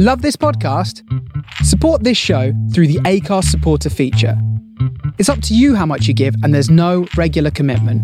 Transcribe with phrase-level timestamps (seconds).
[0.00, 1.02] Love this podcast?
[1.64, 4.40] Support this show through the Acast supporter feature.
[5.18, 8.00] It's up to you how much you give, and there's no regular commitment.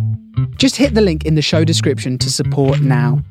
[0.59, 3.23] Just hit the link in the show description to support now.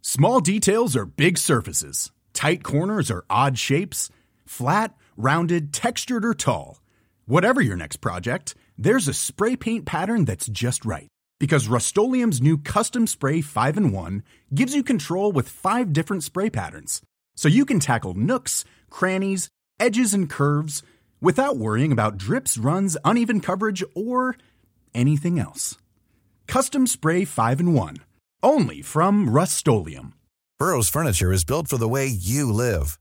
[0.00, 4.10] Small details are big surfaces, tight corners are odd shapes,
[4.46, 6.80] flat, rounded, textured, or tall.
[7.24, 11.06] Whatever your next project, there's a spray paint pattern that's just right.
[11.40, 16.50] Because Rust new Custom Spray 5 in 1 gives you control with five different spray
[16.50, 17.00] patterns.
[17.36, 20.82] So you can tackle nooks, crannies, edges, and curves
[21.20, 24.36] without worrying about drips, runs, uneven coverage, or
[24.94, 25.76] anything else.
[26.48, 27.96] Custom Spray 5 in 1.
[28.42, 29.68] Only from Rust
[30.58, 32.98] Burrow's furniture is built for the way you live.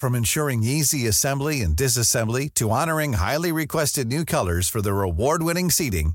[0.00, 5.70] From ensuring easy assembly and disassembly to honoring highly requested new colors for their award-winning
[5.70, 6.14] seating,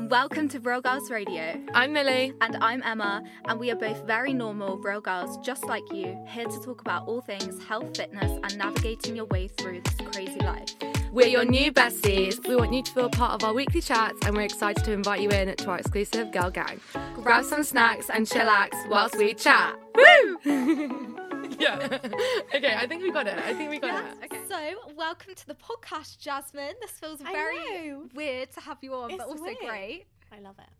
[0.00, 1.60] And welcome to Real Girls Radio.
[1.74, 2.32] I'm Millie.
[2.40, 6.46] And I'm Emma, and we are both very normal, real girls just like you, here
[6.46, 10.74] to talk about all things health, fitness, and navigating your way through this crazy life.
[11.12, 12.46] We're your new besties.
[12.48, 14.92] We want you to feel a part of our weekly chats, and we're excited to
[14.92, 16.80] invite you in to our exclusive girl gang.
[17.16, 19.78] Grab some snacks and chillax whilst we chat.
[19.94, 21.16] Woo!
[21.62, 21.98] yeah.
[22.54, 23.36] okay, I think we got it.
[23.36, 24.24] I think we got it.
[24.24, 24.40] Okay.
[24.48, 26.74] So, welcome to the podcast, Jasmine.
[26.80, 29.58] This feels very weird to have you on, but also weird.
[29.58, 30.06] great.
[30.32, 30.70] I love it.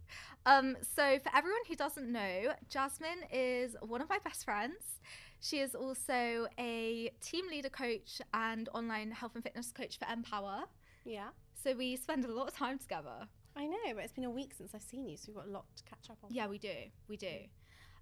[0.46, 5.00] Um, so for everyone who doesn't know, Jasmine is one of my best friends.
[5.40, 10.64] She is also a team leader coach and online health and fitness coach for Empower.
[11.04, 11.28] Yeah.
[11.62, 13.28] So we spend a lot of time together.
[13.56, 15.50] I know, but it's been a week since I've seen you, so we've got a
[15.50, 16.30] lot to catch up on.
[16.32, 16.72] Yeah, we do.
[17.08, 17.36] We do.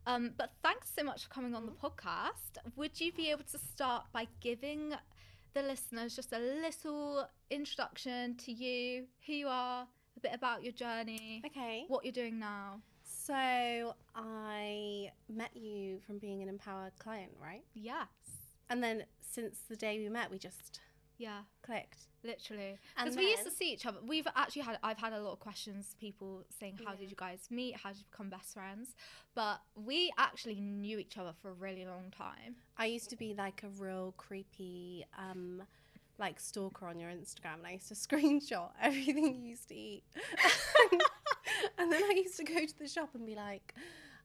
[0.08, 2.56] Um, but thanks so much for coming on the podcast.
[2.76, 4.94] Would you be able to start by giving
[5.52, 9.86] the listeners just a little introduction to you, who you are,
[10.16, 11.84] a bit about your journey, Okay.
[11.88, 12.80] what you're doing now?
[13.02, 17.64] So I met you from being an Empower client, right?
[17.74, 18.06] Yes.
[18.70, 20.80] And then since the day we met, we just
[21.18, 21.40] Yeah.
[21.62, 21.98] clicked.
[22.24, 23.98] Literally, because we used to see each other.
[24.06, 24.78] We've actually had.
[24.82, 25.94] I've had a lot of questions.
[26.00, 26.98] People saying, "How Yeah.
[26.98, 27.76] did you guys meet?
[27.76, 28.94] How did you become best friends?"
[29.34, 32.56] But we actually knew each other for a really long time.
[32.76, 35.62] I used to be like a real creepy, um,
[36.18, 40.02] like stalker on your Instagram, and I used to screenshot everything you used to eat.
[41.78, 43.74] and then I used to go to the shop and be like,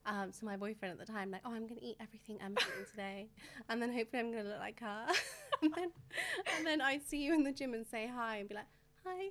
[0.06, 2.86] um, to my boyfriend at the time, like, oh, I'm gonna eat everything Emma's eating
[2.90, 3.30] today,
[3.70, 5.08] and then hopefully I'm gonna look like her.
[5.66, 5.92] and then,
[6.58, 8.68] and then I'd see you in the gym and say hi and be like,
[9.06, 9.30] hi.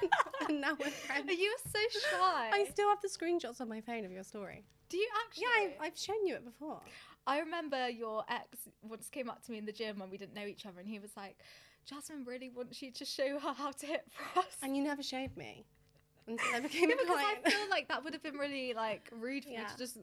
[0.48, 1.30] and now we're friends.
[1.30, 2.50] You were so shy.
[2.52, 4.64] I still have the screenshots on my phone of your story.
[4.88, 5.44] Do you actually?
[5.44, 6.80] Yeah, I've, I've shown you it before.
[7.26, 10.34] I remember your ex once came up to me in the gym when we didn't
[10.34, 11.36] know each other, and he was like,
[11.84, 15.36] "Jasmine really wants you to show her how to hip thrust." And you never showed
[15.36, 15.66] me
[16.26, 17.18] until I became Yeah, a because.
[17.44, 19.98] I feel like that would have been really like rude for me to just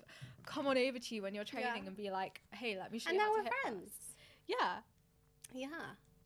[0.45, 1.87] come on over to you when you're training Yeah.
[1.87, 3.75] and be like, "Hey, let me show and you now how to we're hip thrust."
[3.75, 3.91] friends.
[4.47, 4.75] Yeah.
[5.53, 5.67] Yeah.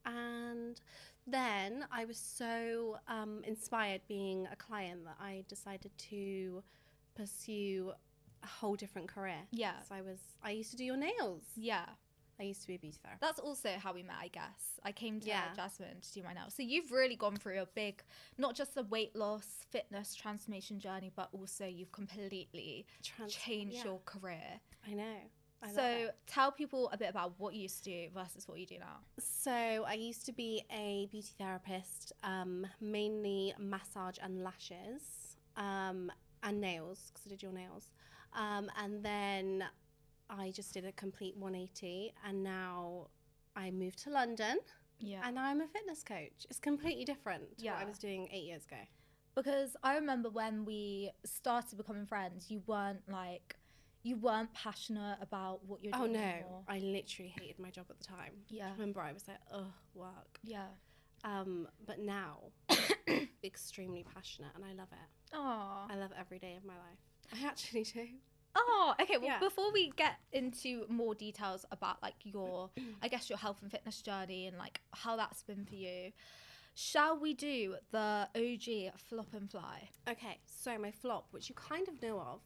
[0.06, 0.80] And
[1.28, 6.64] then I was so um, inspired being a client that I decided to
[7.16, 7.92] pursue
[8.44, 9.42] a whole different career.
[9.52, 9.74] Yeah.
[9.88, 11.44] So I was I used to do your nails.
[11.56, 11.86] Yeah.
[12.40, 13.22] I used to be a beauty therapist.
[13.22, 14.80] That's also how we met, I guess.
[14.86, 15.54] I came to Yeah.
[15.58, 16.54] Jasmine to do my nails.
[16.56, 18.02] So you've really gone through a big,
[18.38, 23.84] not just the weight loss, fitness transformation journey, but also you've completely Trans- changed yeah.
[23.84, 24.62] your career.
[24.88, 25.18] I know.
[25.62, 28.66] I so tell people a bit about what you used to do versus what you
[28.66, 28.98] do now.
[29.20, 36.12] So I used to be a beauty therapist, um, mainly massage and lashes, um,
[36.44, 37.92] and nails because I did your nails,
[38.34, 39.66] um, and then
[40.30, 43.08] I just did a complete 180, and now
[43.56, 44.60] I moved to London,
[45.00, 45.22] Yeah.
[45.26, 46.46] and now I'm a fitness coach.
[46.50, 48.78] It's completely different to what I was doing eight years ago.
[49.36, 53.56] because I remember when we started becoming friends, you weren't like,
[54.04, 56.04] you weren't passionate about what you're doing.
[56.12, 56.64] Oh no, anymore.
[56.68, 58.34] I literally hated my job at the time.
[58.50, 58.72] Yeah.
[58.74, 60.40] remember I was like, ugh, work.
[60.44, 60.68] Yeah.
[61.24, 62.40] Um, but now,
[63.44, 65.34] extremely passionate, and I love it.
[65.34, 65.86] Oh.
[65.90, 67.00] I love every day of my life.
[67.44, 68.08] I actually do.
[68.56, 69.18] Oh, okay.
[69.18, 69.40] Well, Yeah.
[69.40, 72.70] before we get into more details about like your,
[73.02, 76.12] I guess your health and fitness journey and like how that's been for you,
[76.74, 79.90] shall we do the OG flop and fly?
[80.10, 82.42] Okay, so my flop, which you kind of know of,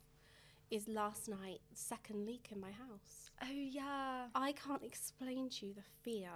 [0.74, 3.30] is last night second leak in my house.
[3.42, 4.26] Oh yeah.
[4.36, 6.32] I can't explain to you the fear.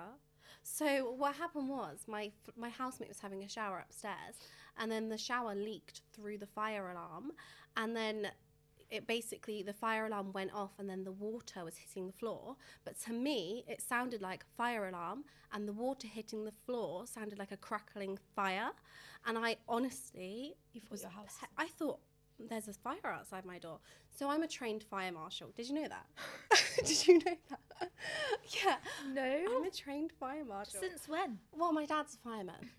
[0.63, 4.35] So what happened was my my housemate was having a shower upstairs,
[4.77, 7.31] and then the shower leaked through the fire alarm,
[7.75, 8.31] and then
[8.89, 12.55] it basically the fire alarm went off, and then the water was hitting the floor.
[12.85, 17.37] But to me, it sounded like fire alarm, and the water hitting the floor sounded
[17.39, 18.71] like a crackling fire,
[19.25, 21.99] and I honestly You was your house- pe- I thought
[22.39, 23.79] there's a fire outside my door.
[24.09, 25.51] So I'm a trained fire marshal.
[25.55, 26.05] Did you know that?
[26.85, 27.91] Did you know that?
[28.65, 28.75] yeah.
[29.13, 29.57] No.
[29.57, 30.79] I'm a trained fire marshal.
[30.79, 31.39] Since when?
[31.55, 32.69] well, my dad's a fireman.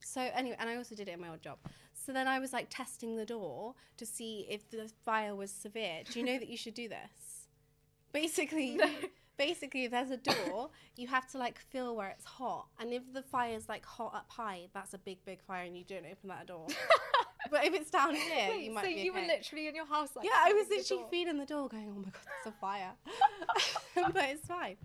[0.00, 1.58] So anyway, and I also did it in my old job.
[1.94, 6.02] So then I was like testing the door to see if the fire was severe.
[6.10, 7.46] Do you know that you should do this?
[8.12, 8.80] Basically,
[9.38, 13.02] basically, if there's a door, you have to like feel where it's hot, and if
[13.12, 16.28] the fire's like hot up high, that's a big, big fire, and you don't open
[16.28, 16.66] that door.
[17.50, 19.86] But if it's down here, Wait, you might so be you were literally in your
[19.86, 22.58] house like Yeah, I was literally feeling the door, going, "Oh my god, there's a
[22.58, 22.92] fire,"
[24.12, 24.76] but it's fine.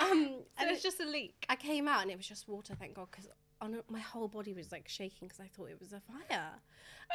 [0.00, 1.44] Um, So and it's it- just a leak.
[1.48, 3.28] I came out and it was just water, thank God, because
[3.60, 6.50] on my whole body was like shaking because I thought it was a fire.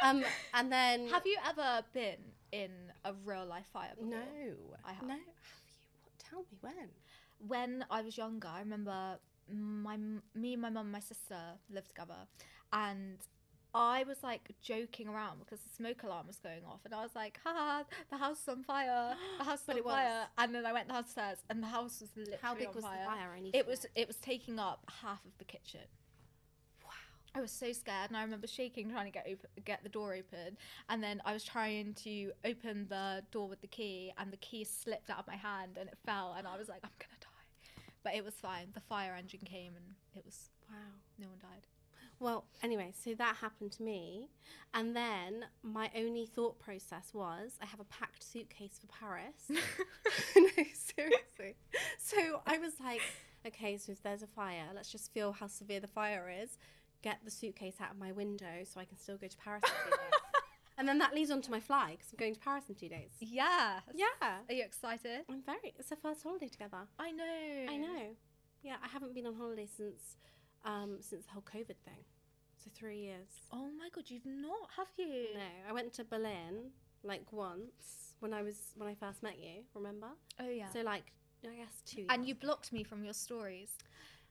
[0.03, 0.23] Um,
[0.53, 2.17] and then Have you ever been
[2.51, 2.71] in
[3.05, 4.09] a real life fire before?
[4.11, 4.21] no,
[4.85, 5.03] I have.
[5.03, 5.25] No, have you?
[6.01, 6.11] What?
[6.29, 6.89] Tell me when.
[7.47, 9.17] when I was younger, I remember
[9.49, 9.97] my
[10.35, 11.37] me, and my mum, my sister
[11.69, 12.15] lived together,
[12.71, 13.17] and
[13.75, 17.15] I was like joking around because the smoke alarm was going off, and I was
[17.15, 19.15] like, "Ha, the house is on fire!
[19.39, 19.93] The house is on it was.
[19.93, 22.83] fire!" And then I went downstairs, and the house was literally How big on was
[22.83, 22.99] fire.
[22.99, 23.33] the fire?
[23.35, 23.89] I need It was know.
[23.95, 25.81] it was taking up half of the kitchen.
[26.83, 26.89] Wow!
[27.33, 30.13] I was so scared, and I remember shaking, trying to get open, get the door
[30.13, 30.55] open,
[30.89, 34.63] and then I was trying to open the door with the key, and the key
[34.65, 37.71] slipped out of my hand, and it fell, and I was like, I'm gonna die,
[38.03, 38.67] but it was fine.
[38.75, 40.75] The fire engine came, and it was Wow.
[41.17, 41.65] no one died.
[42.23, 44.29] Well, anyway, so that happened to me,
[44.73, 49.49] and then my only thought process was I have a packed suitcase for Paris.
[49.49, 51.57] no, seriously.
[51.99, 53.01] So I was like,
[53.45, 56.57] okay, so if there's a fire, let's just feel how severe the fire is.
[57.01, 59.69] Get the suitcase out of my window so I can still go to Paris in
[59.69, 59.99] two days.
[60.75, 62.89] And then that leads on to my fly because I'm going to Paris in two
[62.89, 63.11] days.
[63.19, 63.81] Yeah.
[63.93, 64.05] Yeah.
[64.49, 65.21] Are you excited?
[65.29, 65.71] I'm very.
[65.77, 66.79] It's our first holiday together.
[66.97, 67.65] I know.
[67.69, 68.15] I know.
[68.63, 70.17] Yeah, I haven't been on holiday since
[70.65, 72.03] um, since the whole COVID thing.
[72.63, 73.27] So three years.
[73.51, 75.27] Oh my god, you've not, have you?
[75.33, 76.71] No, I went to Berlin
[77.03, 79.63] like once when I was when I first met you.
[79.73, 80.07] Remember?
[80.39, 80.69] Oh yeah.
[80.71, 81.11] So like
[81.45, 82.05] I guess two.
[82.09, 83.71] and you blocked me from your stories,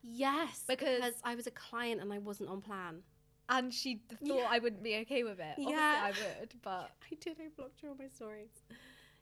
[0.02, 3.02] yes, Because- because I was a client and I wasn't on plan.
[3.50, 4.46] and she thought Yeah.
[4.48, 5.50] I wouldn't be okay with it.
[5.58, 6.00] Obviously, Yeah.
[6.04, 6.08] I
[6.40, 7.36] would, but I did.
[7.38, 8.50] I blocked you on my stories.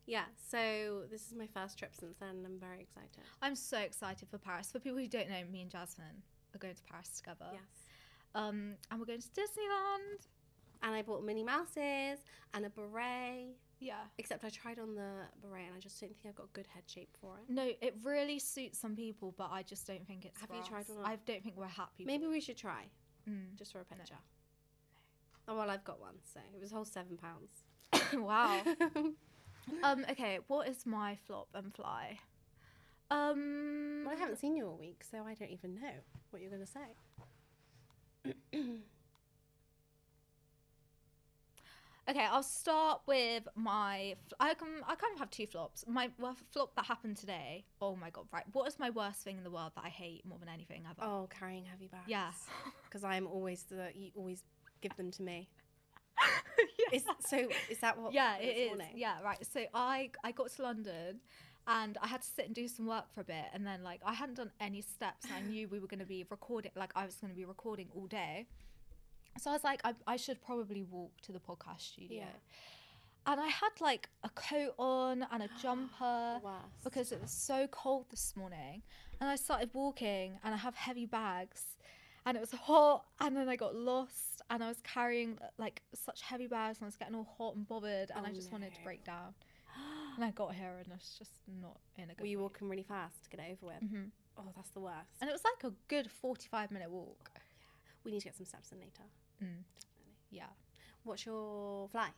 [0.06, 0.26] Yeah.
[0.50, 2.36] So this is my first trip since then.
[2.36, 3.24] and I'm very excited.
[3.42, 4.70] I'm so excited for Paris.
[4.70, 6.22] For people who don't know, me and Jasmine
[6.54, 7.46] are going to Paris together.
[7.52, 7.62] Yes.
[8.34, 10.26] Um, and we're going to Disneyland.
[10.82, 12.18] And I bought Minnie Mouses
[12.54, 13.56] and a beret.
[13.80, 13.94] Yeah.
[14.18, 15.10] Except I tried on the
[15.42, 17.52] beret and I just don't think I've got a good head shape for it.
[17.52, 20.40] No, it really suits some people, but I just don't think it's.
[20.40, 21.04] Have you tried one on?
[21.04, 22.04] I don't think we're happy.
[22.04, 22.84] Maybe we should try
[23.28, 23.54] Mm.
[23.58, 24.14] just for a picture.
[25.46, 27.50] Oh well, I've got one, so it was a whole seven pounds.
[28.14, 28.62] wow.
[29.84, 30.06] um.
[30.10, 30.38] Okay.
[30.46, 32.18] What is my flop and fly?
[33.10, 34.04] Um.
[34.06, 35.90] Well, I haven't seen you all week, so I don't even know
[36.30, 36.96] what you're going to say.
[42.10, 44.16] Okay, I'll start with my.
[44.28, 44.68] fl- I can.
[44.82, 45.84] I kind of have two flops.
[45.86, 47.64] My well, flop that happened today.
[47.80, 48.26] Oh my god!
[48.32, 48.42] Right.
[48.52, 51.08] What is my worst thing in the world that I hate more than anything ever?
[51.08, 52.04] Oh, carrying heavy bags.
[52.08, 52.30] Yeah.
[52.84, 54.42] because I'm always the you always
[54.80, 55.48] give them to me.
[56.92, 57.48] Is so?
[57.70, 58.12] Is that what?
[58.12, 58.68] yeah, it is.
[58.68, 58.94] morning?
[58.96, 59.38] Yeah, right.
[59.46, 61.20] So I I got to London,
[61.66, 64.00] and I had to sit and do some work for a bit, and then like
[64.04, 66.72] I hadn't done any steps, I knew we were going to be recording.
[66.76, 68.46] Like I was going to be recording all day,
[69.38, 72.18] so I was like, I, I should probably walk to the podcast studio.
[72.18, 72.24] Yeah.
[73.26, 76.40] And I had like a coat on and a jumper
[76.82, 78.82] because it was so cold this morning.
[79.20, 81.76] And I started walking and I have heavy bags
[82.24, 86.22] and it was hot and then I got lost and I was carrying like such
[86.22, 88.72] heavy bags and I was getting all hot and bothered and I Oh, just wanted
[88.72, 89.34] to oh, break down.
[90.20, 91.30] And I got here and it's just
[91.62, 92.42] not in a good Were you mood.
[92.52, 93.90] walking really fast to get it over with?
[93.90, 94.10] Mhm.
[94.36, 95.16] Oh, that's the worst.
[95.22, 97.30] And it was like a good 45 minute walk.
[98.04, 99.02] we need to get some steps in later.
[99.42, 99.64] Mm.
[99.80, 100.14] Definitely.
[100.30, 100.46] Yeah.
[101.04, 102.10] What's your fly?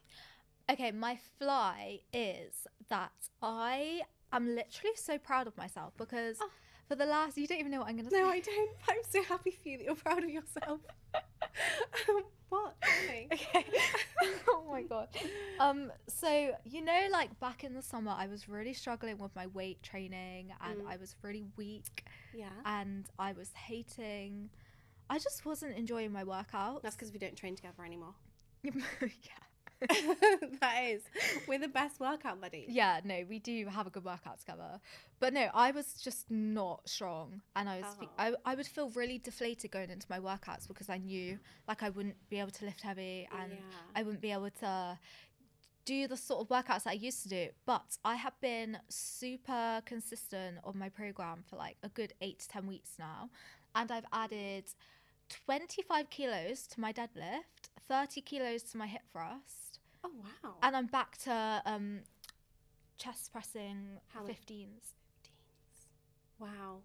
[0.69, 6.51] Okay, my fly is that I am literally so proud of myself because Oh.
[6.89, 8.21] for the last, you don't even know what I'm going to say.
[8.21, 8.71] No, I don't.
[8.89, 10.81] I'm so happy for you that you're proud of yourself.
[12.53, 12.75] what?
[13.05, 13.29] Okay.
[13.33, 13.65] Okay.
[14.49, 15.09] oh my god.
[15.59, 15.91] Um.
[16.09, 19.83] So you know, like back in the summer, I was really struggling with my weight
[19.83, 20.89] training, and Mm.
[20.93, 22.05] I was really weak,
[22.35, 22.49] Yeah.
[22.65, 24.51] and I was hating.
[25.11, 26.83] I just wasn't enjoying my workouts.
[26.83, 28.15] That's because we don't train together anymore.
[28.65, 29.43] yeah.
[30.61, 31.03] that is.
[31.47, 32.67] We're the best workout buddies.
[32.69, 34.81] Yeah, no, we do have a good workout together.
[35.21, 37.41] But no, I was just not strong.
[37.57, 38.09] And I was, Oh.
[38.19, 41.91] I, I would feel really deflated going into my workouts because I knew like I
[41.91, 43.59] wouldn't be able to lift heavy and Yeah.
[43.97, 44.99] I wouldn't be able to
[45.85, 47.49] do the sort of workouts that I used to do.
[47.67, 52.49] But I have been super consistent on my program for like a good eight to
[52.49, 53.31] 10 weeks now.
[53.75, 54.65] And I've added
[55.47, 59.72] 25 kilos to my deadlift, 30 kilos to my hip thrust
[60.05, 60.11] Oh
[60.45, 60.55] wow.
[60.63, 62.01] and I'm back to um,
[62.99, 64.95] chest pressing How many- 15s.
[66.39, 66.79] wow.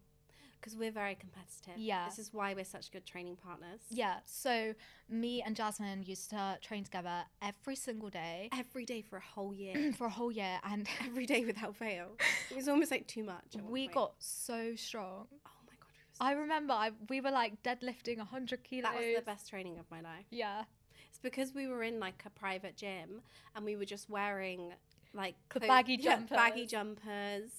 [0.60, 1.78] Because we're very competitive.
[1.78, 2.06] Yeah.
[2.10, 3.80] This is why we're such good training partners.
[3.92, 4.74] Yeah, so
[5.08, 9.54] me and Jasmine used to train together every single day Every day for a whole
[9.54, 9.94] year.
[9.98, 12.18] for a whole year, and Every day without fail.
[12.50, 13.56] It was almost like too much.
[13.70, 13.94] we point.
[13.94, 15.28] got so strong.
[15.46, 15.88] Oh my god.
[15.92, 18.84] We were so I remember I, we were like deadlifting 100 kilos.
[18.92, 20.26] that was the best training of my life.
[20.32, 20.64] Yeah,
[21.30, 23.22] because we were in like a private gym
[23.56, 24.74] and we were just wearing
[25.14, 27.02] like The clo- baggy yeah, baggy jumpers.
[27.04, 27.52] jumpers.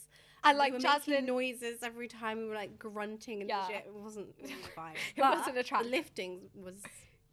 [0.45, 1.15] and we like were Jasmine.
[1.15, 3.67] making noises every time we were like grunting and Yeah.
[3.67, 3.85] shit.
[3.87, 4.95] It wasn't, it wasn't fine.
[5.17, 5.91] It wasn't attractive.
[5.91, 6.77] Lifting was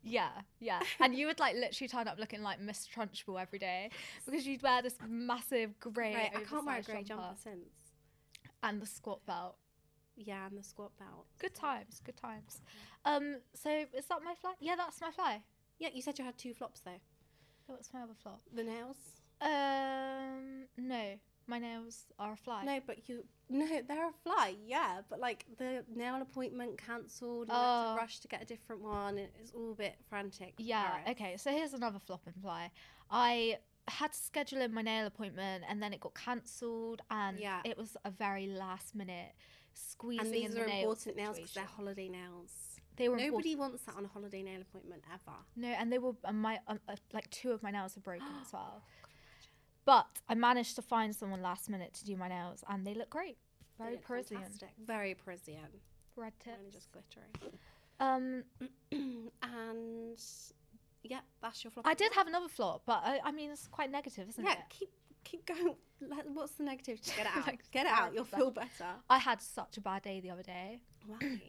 [0.03, 0.81] Yeah, yeah.
[0.99, 3.89] And you would like literally turn up looking like Miss Trunchbull every day
[4.25, 6.13] because you'd wear this massive grey.
[6.13, 6.31] great.
[6.35, 7.69] I can't wear a grey jumper since.
[8.63, 9.55] and the squat belt.
[10.17, 11.25] Yeah, and the squat belt.
[11.39, 12.61] Good times, good times.
[13.03, 14.53] Um, so is that my fly?
[14.61, 15.41] Yeah, that's my fly.
[15.79, 16.99] Yeah, you said you had two flops though.
[17.67, 18.41] What's my other flop?
[18.53, 18.97] The nails.
[19.41, 21.13] Um, no,
[21.47, 22.63] my nails are a fly.
[22.63, 24.55] No, but you no, they're a fly.
[24.65, 27.49] Yeah, but like the nail appointment cancelled.
[27.49, 27.95] And had Oh.
[27.95, 29.17] to rush to get a different one.
[29.17, 30.53] It's all a bit frantic.
[30.57, 30.83] Yeah.
[30.89, 31.09] Paris.
[31.11, 31.37] Okay.
[31.37, 32.71] So here's another flop and fly.
[33.11, 37.61] I had to schedule in my nail appointment, and then it got cancelled, and Yeah.
[37.65, 39.33] it was a very last minute
[39.73, 41.85] squeezing And these in are the nail important nails because they're situation.
[41.85, 42.74] holiday nails.
[42.97, 43.59] They were Nobody important.
[43.59, 45.35] wants that on a holiday nail appointment ever.
[45.55, 48.27] No, and they were and my um, uh, like two of my nails are broken
[48.41, 48.81] as well.
[49.85, 53.09] But I managed to find someone last minute to do my nails, and they look
[53.09, 53.37] great.
[53.77, 54.37] Very look Parisian.
[54.37, 54.69] fantastic.
[54.83, 55.81] Very Parisian.
[56.15, 56.73] Red tips.
[56.73, 57.31] just glittery.
[57.97, 58.43] Um,
[58.91, 60.19] and
[61.03, 61.87] yeah, that's your flop.
[61.87, 64.57] I did have another flop, but I, I mean it's quite negative, isn't Yeah, it?
[64.57, 64.89] Yeah, keep
[65.23, 65.75] keep going.
[66.01, 67.01] Let- What's the negative?
[67.01, 67.47] Just get it out.
[67.47, 68.13] Like, get it out.
[68.13, 68.95] You'll feel better.
[69.09, 70.79] I had such a bad day the other day.
[71.07, 71.39] Why?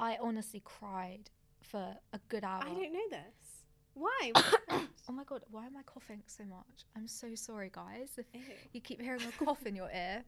[0.00, 1.30] I honestly cried
[1.62, 2.62] for a good hour.
[2.64, 3.64] I don't know this.
[3.94, 4.32] Why?
[5.08, 6.84] Oh my god, why am I coughing so much?
[6.96, 8.10] I'm so sorry, guys.
[8.16, 8.40] If Ew.
[8.72, 10.22] you keep hearing a cough in your ear,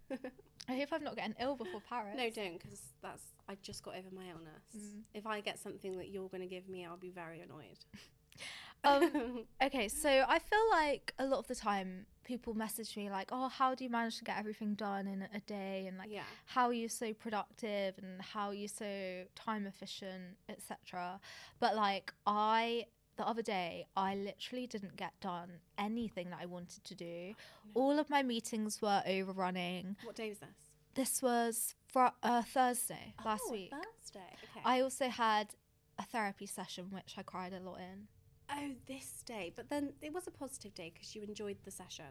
[0.69, 2.17] I hope I'm not getting ill before Paris.
[2.17, 4.65] no, don't, because that's I just got over my illness.
[4.77, 5.03] Mm.
[5.15, 7.79] If I get something that you're going to give me, I'll be very annoyed.
[8.85, 13.29] Um, Okay, so I feel like a lot of the time people message me like,
[13.33, 16.23] "Oh, how do you manage to get everything done in a day?" and like, yeah,
[16.47, 21.21] "How are you so productive?" and "How are you so time efficient?" etc.
[21.61, 22.87] But like I
[23.17, 27.35] the other day, I literally didn't get done anything that I wanted to do.
[27.75, 29.97] All of my meetings were overrunning.
[30.03, 30.49] what day was this?
[30.95, 33.71] This was fr- uh, Thursday last Oh, week.
[33.71, 34.29] Thursday.
[34.51, 34.61] Okay.
[34.65, 35.55] I also had
[35.99, 38.09] a therapy session which I cried a lot in.
[38.53, 42.07] Oh, this day, but then it was a positive day because you enjoyed the session.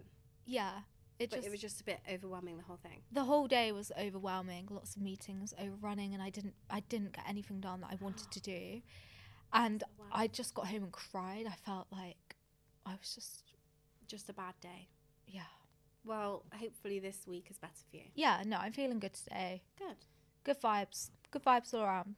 [0.45, 0.71] Yeah,
[1.19, 3.01] it But just it was just a bit overwhelming the whole thing.
[3.12, 4.67] the whole day was overwhelming.
[4.69, 8.31] Lots of meetings overrunning, and I didn't I didn't get anything done that I wanted
[8.31, 8.81] to do.
[9.53, 10.05] And Wow.
[10.13, 11.45] I just got home and cried.
[11.45, 12.38] I felt like
[12.86, 13.43] I was just
[14.07, 14.88] Just a bad day.
[15.27, 15.51] yeah
[16.05, 18.03] Well, hopefully this week is better for you.
[18.15, 19.62] yeah no I'm feeling good today.
[19.77, 19.98] Good.
[20.45, 21.10] Good vibes.
[21.31, 22.15] Good vibes all around.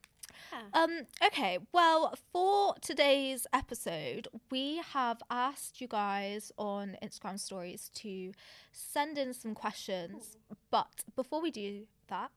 [0.52, 0.82] Yeah.
[0.84, 8.32] Um, okay, well, for today's episode, we have asked you guys on Instagram stories to
[8.72, 10.38] send in some questions.
[10.72, 12.32] But before we do that,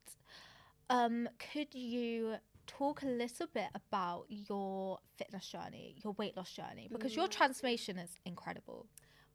[0.91, 2.37] um, could you
[2.67, 6.89] talk a little bit about your fitness journey, your weight loss journey?
[6.91, 7.31] Because your Mm.
[7.31, 8.87] transformation is incredible.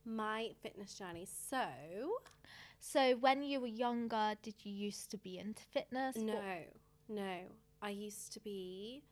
[0.05, 1.25] My fitness journey.
[1.25, 1.67] So,
[2.83, 6.15] So, when you were younger, did you used to be into fitness?
[6.15, 6.63] No,
[7.07, 7.37] no.
[7.81, 9.03] I used to be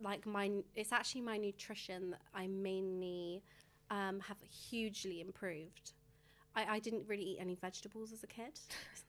[0.00, 0.50] like my.
[0.74, 3.42] It's actually my nutrition that I mainly
[3.90, 4.38] um, have
[4.70, 5.92] hugely improved.
[6.54, 8.58] I, I didn't really eat any vegetables as a kid.
[8.94, 9.08] Isn't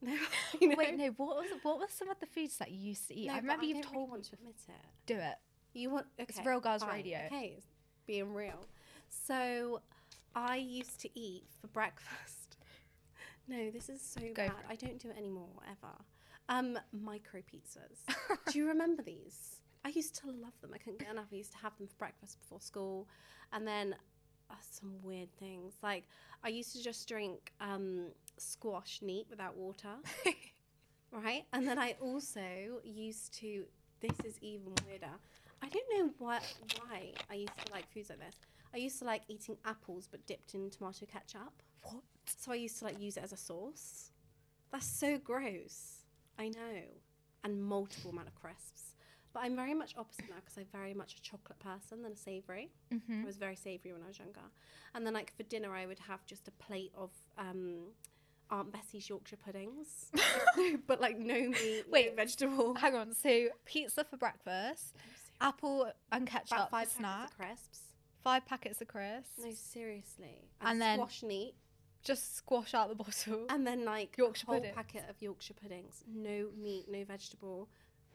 [0.00, 0.20] that terrible?
[0.20, 0.26] No.
[0.60, 0.74] you know?
[0.76, 1.06] Wait, no.
[1.16, 3.28] What was what were some of the foods that you used to eat?
[3.28, 4.74] No, I remember you've don't really told want me to admit it.
[5.06, 5.34] do it.
[5.74, 6.26] You want okay?
[6.36, 7.18] It's Real Girls fine, Radio.
[7.26, 7.66] Okay, it's
[8.06, 8.66] being real.
[9.08, 9.80] So,
[10.34, 12.56] I used to eat for breakfast.
[13.46, 14.52] No, this is so Go bad.
[14.70, 15.92] I don't do it anymore ever.
[16.48, 18.16] Um, micro pizzas.
[18.52, 19.60] do you remember these?
[19.84, 20.72] I used to love them.
[20.74, 21.26] I couldn't get enough.
[21.32, 23.08] I used to have them for breakfast before school,
[23.52, 23.94] and then
[24.50, 26.04] uh, some weird things like
[26.42, 29.94] I used to just drink um, squash neat without water,
[31.12, 31.44] right?
[31.52, 33.64] And then I also used to.
[34.00, 35.06] This is even weirder.
[35.62, 36.42] I don't know what
[36.78, 38.34] why I used to like foods like this.
[38.74, 41.62] I used to like eating apples but dipped in tomato ketchup.
[41.82, 42.02] What?
[42.26, 44.10] So I used to like use it as a sauce.
[44.72, 46.03] That's so gross.
[46.38, 46.80] I know.
[47.44, 48.96] And multiple amount of crisps.
[49.32, 52.16] But I'm very much opposite now because I'm very much a chocolate person than a
[52.16, 52.70] savoury.
[52.92, 53.22] Mm-hmm.
[53.22, 54.40] I was very savoury when I was younger.
[54.94, 57.88] And then like for dinner I would have just a plate of um
[58.50, 60.10] Aunt Bessie's Yorkshire puddings.
[60.86, 62.10] but like no meat, Wait.
[62.10, 62.74] no vegetable.
[62.74, 63.12] Hang on.
[63.12, 64.94] So pizza for breakfast,
[65.40, 67.80] apple and ketchup About for five snack, packets of crisps.
[68.22, 70.48] five packets of crisps, No, seriously.
[70.60, 71.54] And then- squash neat.
[72.04, 73.46] Just squash out the bottle.
[73.48, 74.74] And then like Yorkshire a whole puddings.
[74.76, 76.04] packet of Yorkshire puddings.
[76.06, 77.68] No meat, no vegetable,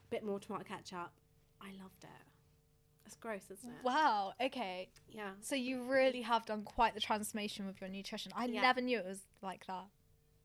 [0.10, 1.12] bit more tomato ketchup.
[1.62, 2.10] I loved it.
[3.06, 3.84] It's gross, isn't it?
[3.84, 4.34] Wow.
[4.40, 4.88] Okay.
[5.10, 5.32] Yeah.
[5.42, 8.32] So you really have done quite the transformation with your nutrition.
[8.36, 8.62] I Yeah.
[8.62, 9.86] never knew it was like that.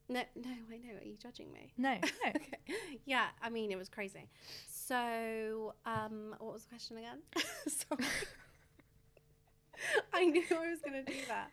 [0.09, 0.99] No, no, I know.
[1.01, 1.73] Are you judging me?
[1.77, 1.93] No.
[1.95, 1.99] No.
[2.29, 2.59] okay.
[3.05, 4.29] Yeah, I mean it was crazy.
[4.69, 7.19] So, um, what was the question again?
[7.69, 8.05] Sorry.
[10.13, 11.51] I knew I was gonna do that.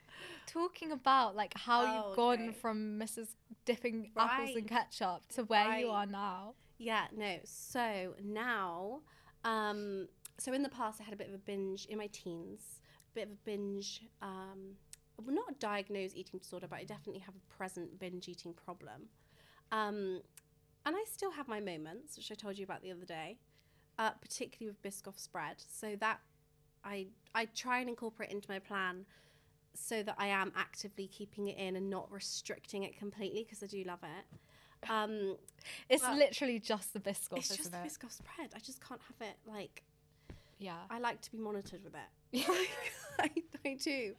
[0.47, 2.57] Talking about like how Oh, you've gone okay.
[2.59, 3.27] from Mrs.
[3.65, 6.55] Dipping apples and ketchup to where you are now.
[6.77, 7.37] Yeah, no.
[7.43, 9.01] So now,
[9.43, 10.07] um,
[10.39, 12.81] so in the past, I had a bit of a binge in my teens,
[13.11, 14.01] a bit of a binge.
[14.21, 14.75] Um,
[15.23, 19.09] well, not a diagnosed eating disorder, but I definitely have a present binge eating problem.
[19.71, 20.21] Um,
[20.85, 23.37] and I still have my moments, which I told you about the other day,
[23.99, 25.57] uh, particularly with Biscoff spread.
[25.71, 26.19] So that
[26.83, 29.05] I I try and incorporate into my plan
[29.73, 33.67] so that I am actively keeping it in and not restricting it completely because I
[33.67, 34.89] do love it.
[34.89, 35.37] Um,
[35.89, 37.85] It's literally just the Biscoff, it's just the it?
[37.85, 38.49] Biscoff spread.
[38.55, 39.83] I just can't have it like
[40.57, 40.73] Yeah.
[40.89, 42.45] I like to be monitored with it.
[42.49, 42.67] I,
[43.65, 44.13] I do.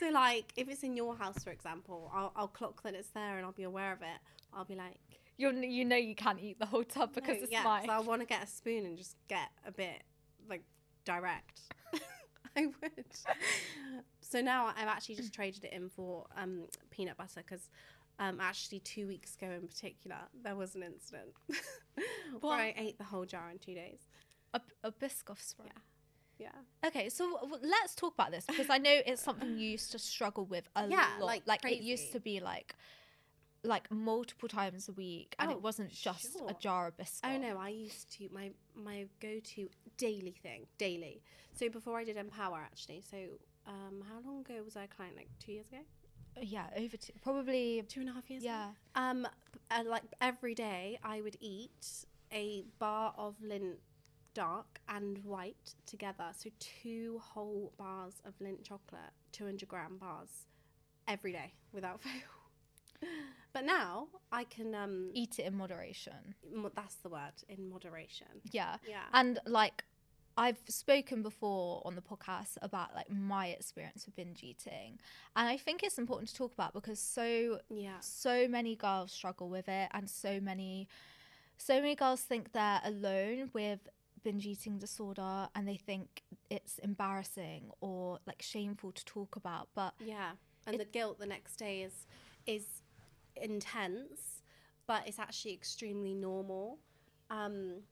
[0.00, 3.36] So like if it's in your house, for example, I'll, I'll clock that it's there
[3.36, 4.18] and I'll be aware of it.
[4.54, 4.98] I'll be like,
[5.36, 7.86] You're, you know you can't eat the whole tub because no, it's yeah, mine.
[7.86, 10.04] so I want to get a spoon and just get a bit
[10.48, 10.62] like
[11.04, 11.60] direct.
[12.62, 13.04] I would.
[14.20, 17.70] So now I've actually just traded it in for um, peanut butter because
[18.18, 21.28] um, actually two weeks ago in particular there was an incident
[22.40, 24.00] where I ate the whole jar in two days.
[24.54, 25.70] a, a Biscoff spread.
[26.38, 26.48] Yeah.
[26.84, 29.98] Okay, so w- let's talk about this because I know it's something you used to
[29.98, 31.26] struggle with a Yeah, lot.
[31.26, 32.74] like like it used to be like
[33.66, 37.20] like multiple times a week, and Oh, it wasn't just a jar of Biscoff.
[37.24, 41.22] Oh no, I used to my my go to daily thing daily.
[41.54, 43.02] So before I did Empower actually.
[43.10, 43.16] So
[43.66, 45.16] um, how long ago was I a client?
[45.16, 45.80] Like two years ago,
[46.40, 47.82] Yeah, over two, probably.
[47.88, 48.42] two and a half years.
[48.44, 48.64] Yeah.
[48.66, 48.74] Ago?
[48.94, 53.76] Um, p- uh, like every day I would eat a bar of Lindt
[54.34, 56.26] dark and white together.
[56.36, 60.28] So two whole bars of Lindt chocolate, two hundred gram bars,
[61.08, 62.12] every day without fail.
[63.52, 66.34] But now I can um, Eat it in moderation.
[66.54, 68.26] mo- that's the word in moderation.
[68.50, 68.76] Yeah.
[68.86, 69.04] Yeah.
[69.14, 69.84] And like
[70.36, 74.98] I've spoken before on the podcast about like my experience with binge eating.
[75.34, 78.00] And I think it's important to talk about because so Yeah.
[78.00, 80.88] so many girls struggle with it and so many
[81.56, 83.88] so many girls think they're alone with
[84.22, 89.94] binge eating disorder and they think it's embarrassing or like shameful to talk about but
[90.04, 90.32] Yeah,
[90.66, 92.06] and the guilt the next day is
[92.46, 92.82] is
[93.40, 94.42] intense,
[94.86, 96.78] but it's actually extremely normal.
[97.30, 97.82] Um,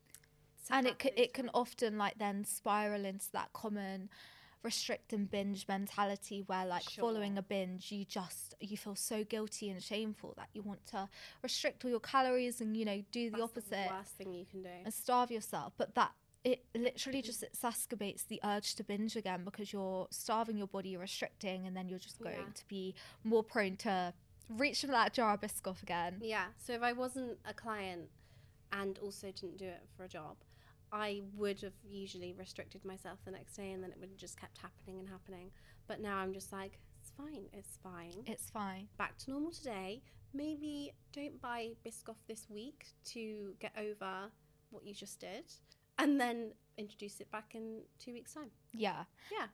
[0.67, 4.09] to and it can, it can often like then spiral into that common
[4.63, 9.69] restrict and binge mentality where like following a binge you just you feel so guilty
[9.69, 11.07] and shameful that you want to
[11.43, 14.47] restrict all your calories and you know do the that's opposite The worst thing you
[14.51, 14.71] can do.
[14.87, 16.13] and starve yourself but that
[16.45, 21.01] it literally just exacerbates the urge to binge again because you're starving your body you're
[21.03, 22.53] restricting and then you're just going Yeah.
[22.55, 24.15] to be more prone to
[24.49, 26.47] reach for that jar of Biscoff again Yeah.
[26.59, 28.09] So if I wasn't a client
[28.73, 30.37] and also didn't do it for a job,
[30.93, 34.39] I would have usually restricted myself the next day, and then it would have just
[34.41, 35.51] kept happening and happening.
[35.89, 37.45] But now I'm just like, it's fine.
[37.53, 38.23] It's fine.
[38.27, 40.03] it's fine back to normal today.
[40.33, 44.31] Maybe don't buy Biscoff this week to get over
[44.71, 45.45] what you just did,
[45.99, 48.51] and then introduce it back in two weeks' time.
[48.73, 49.47] yeah Yeah.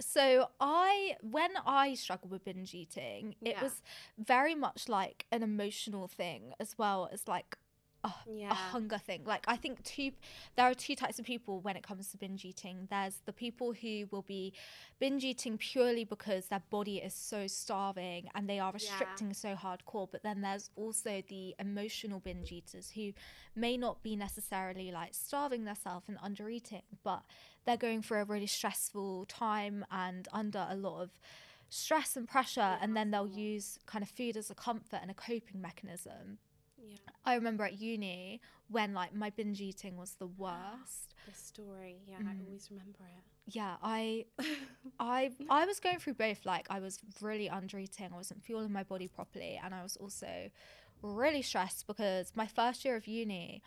[0.00, 3.62] So I, when I struggled with binge eating, it Yeah.
[3.62, 3.82] was
[4.18, 7.56] very much like an emotional thing as well as like
[8.02, 8.50] a, Yeah.
[8.50, 9.22] a hunger thing.
[9.24, 10.12] Like I think two
[10.56, 12.86] there are two types of people when it comes to binge eating.
[12.90, 14.52] There's the people who will be
[14.98, 20.08] binge eating purely because their body is so starving and they are restricting so hardcore.
[20.10, 23.12] But then there's also the emotional binge eaters who
[23.54, 27.22] may not be necessarily like starving themselves and under eating, but
[27.64, 31.10] they're going through a really stressful time and under a lot of
[31.68, 35.14] stress and pressure and then they'll use kind of food as a comfort and a
[35.14, 36.38] coping mechanism
[36.80, 36.98] Yeah.
[37.24, 41.14] I remember at uni when like my binge eating was the worst.
[41.26, 41.96] The story.
[42.06, 42.28] Yeah, Mm.
[42.28, 43.24] I always remember it.
[43.56, 44.26] Yeah, I
[45.00, 48.72] I I was going through both like I was really under eating, I wasn't fueling
[48.72, 50.50] my body properly and I was also
[51.02, 53.62] really stressed because my first year of uni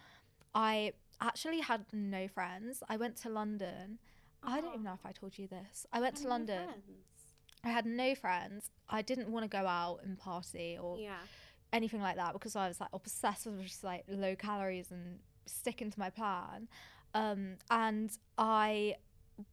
[0.56, 2.84] I actually had no friends.
[2.90, 4.00] I went to London.
[4.44, 5.86] I don't even know if I told you this.
[5.92, 6.66] I went to Oh, no London.
[6.66, 6.84] friends.
[7.64, 8.70] I had no friends.
[8.90, 11.20] I didn't want to go out and party or Yeah.
[11.74, 15.90] anything like that because I was like obsessed with just like low calories and sticking
[15.92, 16.68] to my plan.
[17.14, 18.96] Um, and I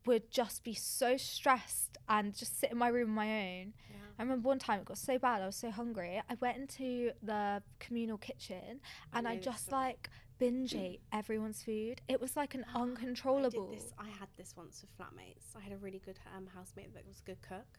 [0.06, 3.74] would just be so stressed and just sit in my room on my own.
[3.90, 3.96] Yeah.
[4.18, 6.22] I remember one time it got so bad, I was so hungry.
[6.28, 8.80] I went into the communal kitchen
[9.12, 12.00] and I, this just like binge ate everyone's food.
[12.08, 13.70] It was like an I uncontrollable.
[13.70, 13.92] did this.
[13.98, 15.56] I had this once with flatmates.
[15.56, 17.78] I had a really good um, housemate that was a good cook.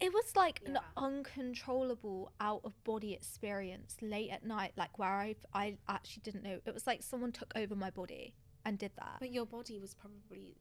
[0.00, 5.34] It was like an uncontrollable out of body experience late at night, like where I
[5.52, 6.60] I actually didn't know.
[6.64, 8.34] It was like someone took over my body
[8.68, 9.16] and did that.
[9.18, 10.56] But your body was probably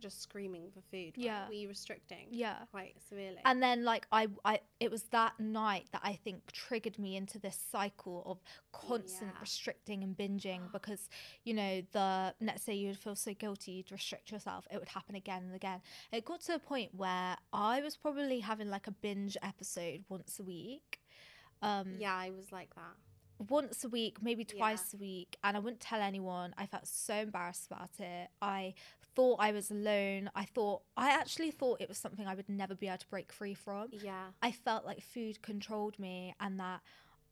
[0.00, 1.14] just screaming for food.
[1.16, 1.24] right?
[1.24, 1.46] Yeah.
[1.48, 2.26] Were you restricting?
[2.30, 2.56] Yeah.
[2.70, 3.38] Quite severely.
[3.44, 7.38] And then like I I it was that night that I think triggered me into
[7.38, 8.38] this cycle of
[8.72, 9.40] constant Yeah.
[9.40, 11.08] restricting and binging because
[11.44, 14.88] you know the let's say you would feel so guilty you'd restrict yourself it would
[14.88, 15.80] happen again and again.
[16.12, 20.38] It got to a point where I was probably having like a binge episode once
[20.40, 21.00] a week.
[21.62, 22.94] Um yeah, I was like that.
[23.38, 24.58] Once a week, maybe Yeah.
[24.58, 26.54] twice a week, and I wouldn't tell anyone.
[26.58, 28.30] I felt so embarrassed about it.
[28.42, 28.74] I
[29.14, 30.30] thought I was alone.
[30.34, 33.32] I thought, I actually thought it was something I would never be able to break
[33.32, 33.88] free from.
[33.92, 34.30] Yeah.
[34.42, 36.80] I felt like food controlled me and that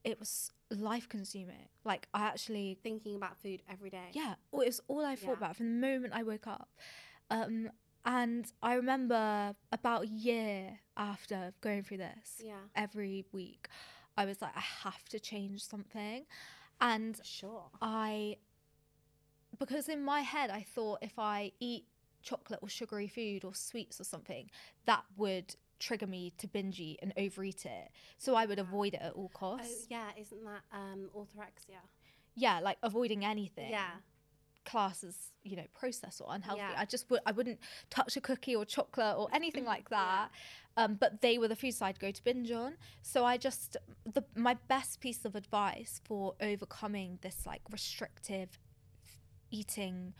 [0.05, 1.69] it was life consuming.
[1.85, 4.11] Like, I actually, Thinking about food every day.
[4.12, 5.37] yeah, it was all I thought Yeah.
[5.37, 6.69] about from the moment I woke up.
[7.31, 7.71] Um,
[8.05, 12.61] and I remember about a year after going through this, Yeah.
[12.77, 13.69] every week,
[14.17, 16.25] I was like, I have to change something.
[16.81, 17.71] And Sure.
[17.81, 18.37] I,
[19.59, 21.85] because in my head, I thought if I eat
[22.23, 24.51] chocolate or sugary food or sweets or something,
[24.87, 27.91] that would trigger me to binge eat and overeat it.
[28.19, 29.87] So I would avoid it at all Oh costs.
[29.89, 31.81] yeah, isn't that um orthorexia?
[32.35, 33.71] Yeah, like avoiding anything.
[33.71, 33.97] Yeah.
[34.67, 36.61] Class as you know processed or unhealthy.
[36.61, 36.75] Yeah.
[36.77, 40.31] I just would I wouldn't touch a cookie or chocolate or anything like that.
[40.77, 42.77] Um, but they were the foods I'd go to binge on.
[43.01, 48.59] So I just the my best piece of advice for overcoming this like restrictive
[49.51, 50.13] eating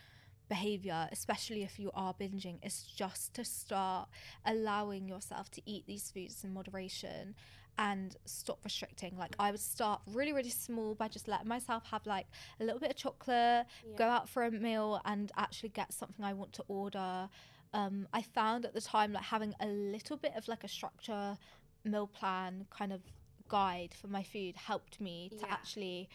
[0.49, 4.07] behavior, especially if you are binging, is just to start
[4.45, 7.35] allowing yourself to eat these foods in moderation
[7.77, 9.15] and stop restricting.
[9.17, 12.27] Like I would start really, really small by just letting myself have like
[12.59, 13.65] a little bit of chocolate,
[13.97, 17.29] go out for a meal and actually get something I want to order.
[17.73, 21.37] Um, I found at the time like having a little bit of like a structure
[21.83, 23.01] meal plan kind of
[23.49, 25.53] guide for my food helped me to Yeah.
[25.53, 26.09] actually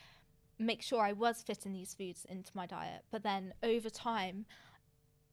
[0.58, 3.04] make sure I was fitting these foods into my diet.
[3.10, 4.46] But then over time,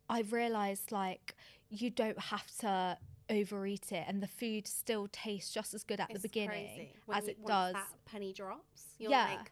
[0.09, 1.35] I realized like
[1.69, 2.97] you don't have to
[3.29, 6.91] overeat it and the food still tastes just as good at It's the beginning.
[7.11, 7.73] As you- it does.
[7.73, 8.95] That penny drops.
[8.97, 9.35] You're Yeah.
[9.35, 9.51] like,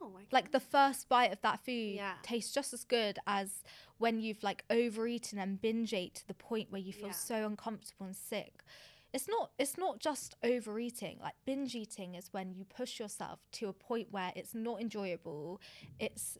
[0.00, 2.18] oh my Like the first bite of that food Yeah.
[2.22, 3.62] tastes just as good as
[3.98, 7.12] when you've like overeaten and binge ate to the point where you feel Yeah.
[7.12, 8.62] so uncomfortable and sick.
[9.12, 11.18] It's not it's not just overeating.
[11.18, 15.60] Like binge eating is when you push yourself to a point where it's not enjoyable,
[15.98, 16.38] it's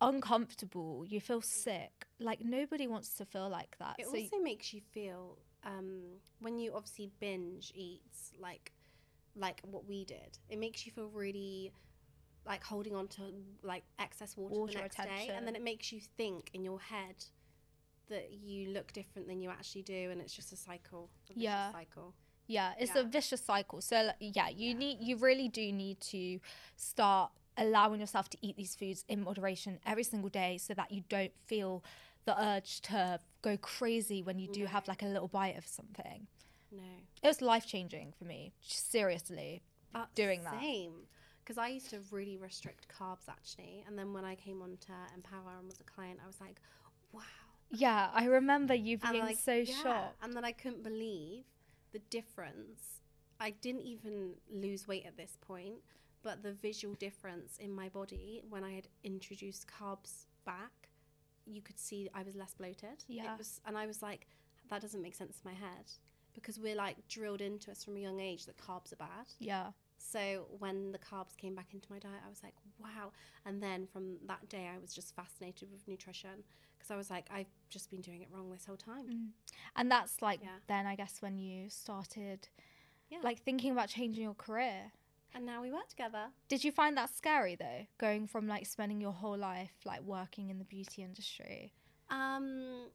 [0.00, 1.44] uncomfortable, you feel mm.
[1.44, 2.06] sick.
[2.20, 3.96] Like nobody wants to feel like that.
[3.98, 6.02] It so also makes you feel um,
[6.40, 8.72] when you obviously binge eats like
[9.36, 10.38] like what we did.
[10.48, 11.72] It makes you feel really
[12.46, 13.22] like holding on to
[13.62, 16.80] like excess water, Water the next day, and then it makes you think in your
[16.80, 17.24] head
[18.08, 21.10] that you look different than you actually do, and it's just a cycle.
[21.30, 21.72] A Yeah.
[21.72, 22.14] cycle.
[22.46, 23.02] Yeah, it's Yeah.
[23.02, 23.82] a vicious cycle.
[23.82, 26.40] So yeah, you need you really do need to
[26.76, 31.02] start allowing yourself to eat these foods in moderation every single day so that you
[31.08, 31.82] don't feel
[32.28, 34.68] the urge to go crazy when you do mm.
[34.68, 36.26] have like a little bite of something.
[36.70, 36.82] No,
[37.22, 39.62] It was life changing for me, seriously.
[40.14, 40.60] Doing that.
[40.60, 40.92] same.
[41.42, 44.92] Because I used to really restrict carbs actually, and then when I came on to
[45.14, 46.60] Empower and was a client, I was like,
[47.10, 47.22] wow.
[47.70, 50.16] Yeah, I remember you being like, so yeah, shocked.
[50.22, 51.44] And then I couldn't believe
[51.92, 53.00] the difference.
[53.40, 55.76] I didn't even lose weight at this point,
[56.22, 60.90] but the visual difference in my body when I had introduced carbs back,
[61.48, 63.04] you could see I was less bloated.
[63.08, 63.32] Yeah.
[63.34, 64.26] It was, and I was like,
[64.70, 65.86] that doesn't make sense in my head
[66.34, 69.26] because we're like drilled into us from a young age that carbs are bad.
[69.40, 69.68] Yeah.
[69.96, 73.10] So when the carbs came back into my diet, I was like, wow.
[73.44, 76.44] And then from that day, I was just fascinated with nutrition
[76.78, 79.06] because I was like, I've just been doing it wrong this whole time.
[79.08, 79.26] Mm.
[79.74, 80.50] And that's like Yeah.
[80.68, 82.48] then I guess when you started
[83.10, 83.18] Yeah.
[83.24, 84.92] like thinking about changing your career.
[85.34, 86.26] And now we work together.
[86.48, 87.86] Did you find that scary though?
[87.98, 91.72] Going from like spending your whole life like working in the beauty industry.
[92.10, 92.88] Um,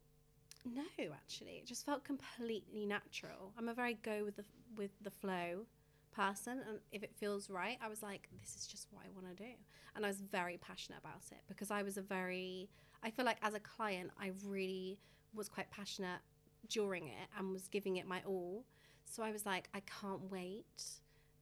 [0.64, 3.52] no, actually, it just felt completely natural.
[3.58, 4.44] I'm a very go with the
[4.76, 5.66] with the flow
[6.12, 9.36] person, and if it feels right, I was like, this is just what I want
[9.36, 9.50] to do,
[9.94, 12.68] and I was very passionate about it because I was a very,
[13.02, 14.98] I feel like as a client, I really
[15.34, 16.20] was quite passionate
[16.68, 18.64] during it and was giving it my all.
[19.04, 20.64] So I was like, I can't wait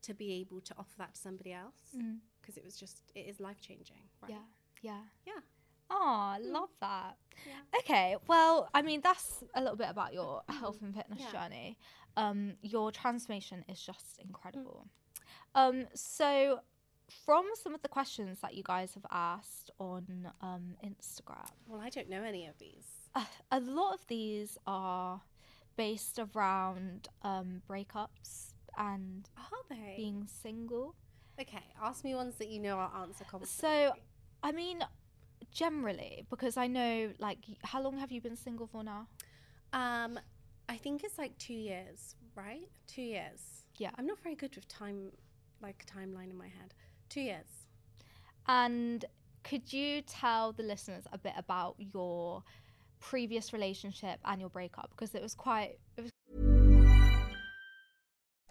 [0.02, 1.96] to be able to offer that to somebody else
[2.40, 3.96] because it was just it is life changing.
[4.22, 4.32] Right?
[4.32, 4.38] Yeah.
[4.82, 5.00] Yeah.
[5.26, 5.40] Yeah.
[5.90, 7.16] Oh, I love that.
[7.46, 7.78] Yeah.
[7.80, 11.32] Okay, well, I mean that's a little bit about your health and fitness Yeah.
[11.32, 11.76] journey.
[12.16, 14.86] Um, your transformation is just incredible.
[15.54, 16.60] Um, so
[17.26, 21.90] from some of the questions that you guys have asked on um, Instagram, Well, I
[21.90, 22.86] don't know any of these.
[23.14, 25.20] uh, a lot of these are
[25.76, 29.94] based around um, breakups and Are they?
[29.96, 30.94] being single.
[31.40, 33.68] Okay, ask me ones that you know I'll answer confidently.
[33.68, 33.92] So,
[34.42, 34.84] I mean,
[35.50, 39.06] generally, because I know, like, how long have you been single for now?
[39.72, 40.18] um,
[40.68, 42.68] I think it's like two years, right?
[42.86, 43.64] Two years.
[43.78, 43.90] Yeah.
[43.98, 45.10] I'm not very good with time,
[45.60, 46.72] like a timeline in my head.
[47.08, 47.46] Two years.
[48.46, 49.04] And
[49.44, 52.42] could you tell the listeners a bit about your
[53.00, 54.90] previous relationship and your breakup?
[54.90, 56.11] Because it was quite, it was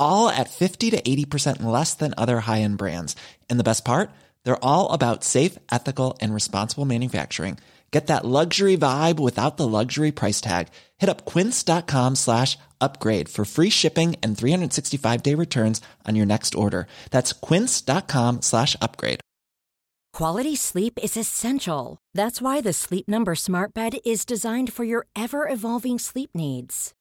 [0.00, 3.14] all at 50 to 80% less than other high end brands.
[3.48, 4.10] And the best part?
[4.44, 7.58] They're all about safe, ethical, and responsible manufacturing.
[7.90, 10.68] Get that luxury vibe without the luxury price tag.
[10.98, 16.54] Hit up quince.com slash upgrade for free shipping and 365 day returns on your next
[16.54, 16.86] order.
[17.10, 19.20] That's quince.com slash upgrade.
[20.12, 21.98] Quality sleep is essential.
[22.14, 26.94] That's why the Sleep Number Smart Bed is designed for your ever evolving sleep needs.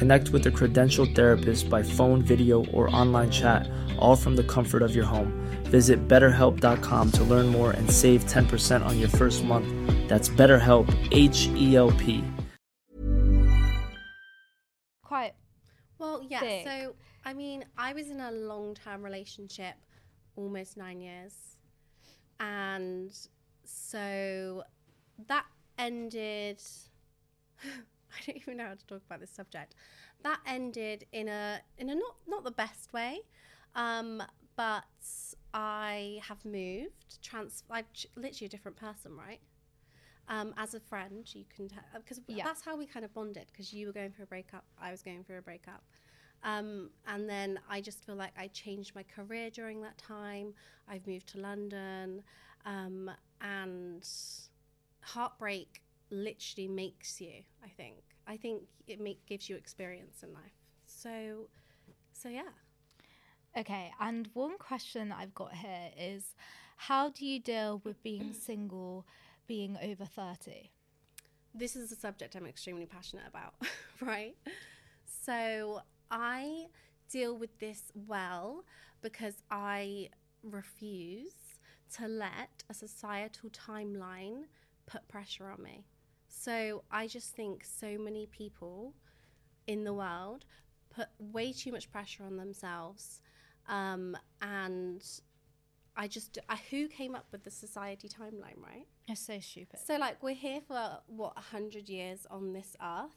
[0.00, 4.80] Connect with a credentialed therapist by phone, video, or online chat, all from the comfort
[4.80, 5.30] of your home.
[5.64, 9.68] Visit betterhelp.com to learn more and save 10% on your first month.
[10.08, 12.24] That's BetterHelp, H E L P.
[15.02, 15.34] quite,
[15.98, 16.40] Well, yeah.
[16.40, 16.64] Big.
[16.64, 16.94] So,
[17.26, 19.74] I mean, I was in a long term relationship,
[20.34, 21.58] almost nine years.
[22.38, 23.12] And
[23.64, 24.62] so
[25.28, 25.44] that
[25.78, 26.62] ended.
[28.18, 29.74] I don't even know how to talk about this subject.
[30.22, 33.20] That ended in a in a not not the best way,
[33.74, 34.22] um,
[34.56, 34.84] but
[35.54, 37.22] I have moved.
[37.22, 37.84] Trans, I'm
[38.16, 39.40] literally a different person, right?
[40.28, 42.44] Um, as a friend, you can tell because Yeah.
[42.44, 43.46] that's how we kind of bonded.
[43.52, 45.82] Because you were going through a breakup, I was going through a breakup,
[46.44, 50.54] um, and then I just feel like I changed my career during that time.
[50.88, 52.22] I've moved to London,
[52.64, 54.06] um, and
[55.00, 57.42] heartbreak literally makes you.
[57.64, 57.96] I think.
[58.26, 60.52] I think it make, gives you experience in life.
[60.86, 61.48] So,
[62.12, 62.42] so yeah.
[63.58, 66.34] Okay, and one question that I've got here is
[66.76, 69.06] how do you deal with being single,
[69.46, 70.70] being over 30?
[71.52, 73.54] This is a subject I'm extremely passionate about,
[74.00, 74.36] right?
[75.24, 76.66] So I
[77.10, 78.64] deal with this well
[79.02, 80.10] because I
[80.44, 81.32] refuse
[81.96, 84.44] to let a societal timeline
[84.86, 85.84] put pressure on me.
[86.30, 88.94] So I just think so many people
[89.66, 90.44] in the world
[90.94, 93.20] put way too much pressure on themselves.
[93.68, 95.04] Um, and
[95.96, 98.86] I just, I, who came up with the society timeline, right?
[99.08, 99.80] It's so stupid.
[99.84, 103.10] So, like, we're here for what, 100 years on this earth?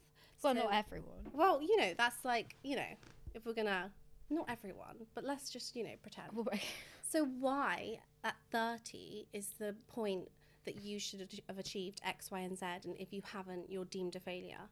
[0.43, 1.29] well, So- not everyone.
[1.31, 2.93] Well, you know, that's like, you know,
[3.35, 3.91] if we're gonna,
[4.29, 6.29] not everyone, but let's just, you know, pretend.
[7.09, 10.29] So, why at 30 is the point
[10.65, 14.15] that you should have achieved X, Y, and Z, and if you haven't, you're deemed
[14.15, 14.69] a failure?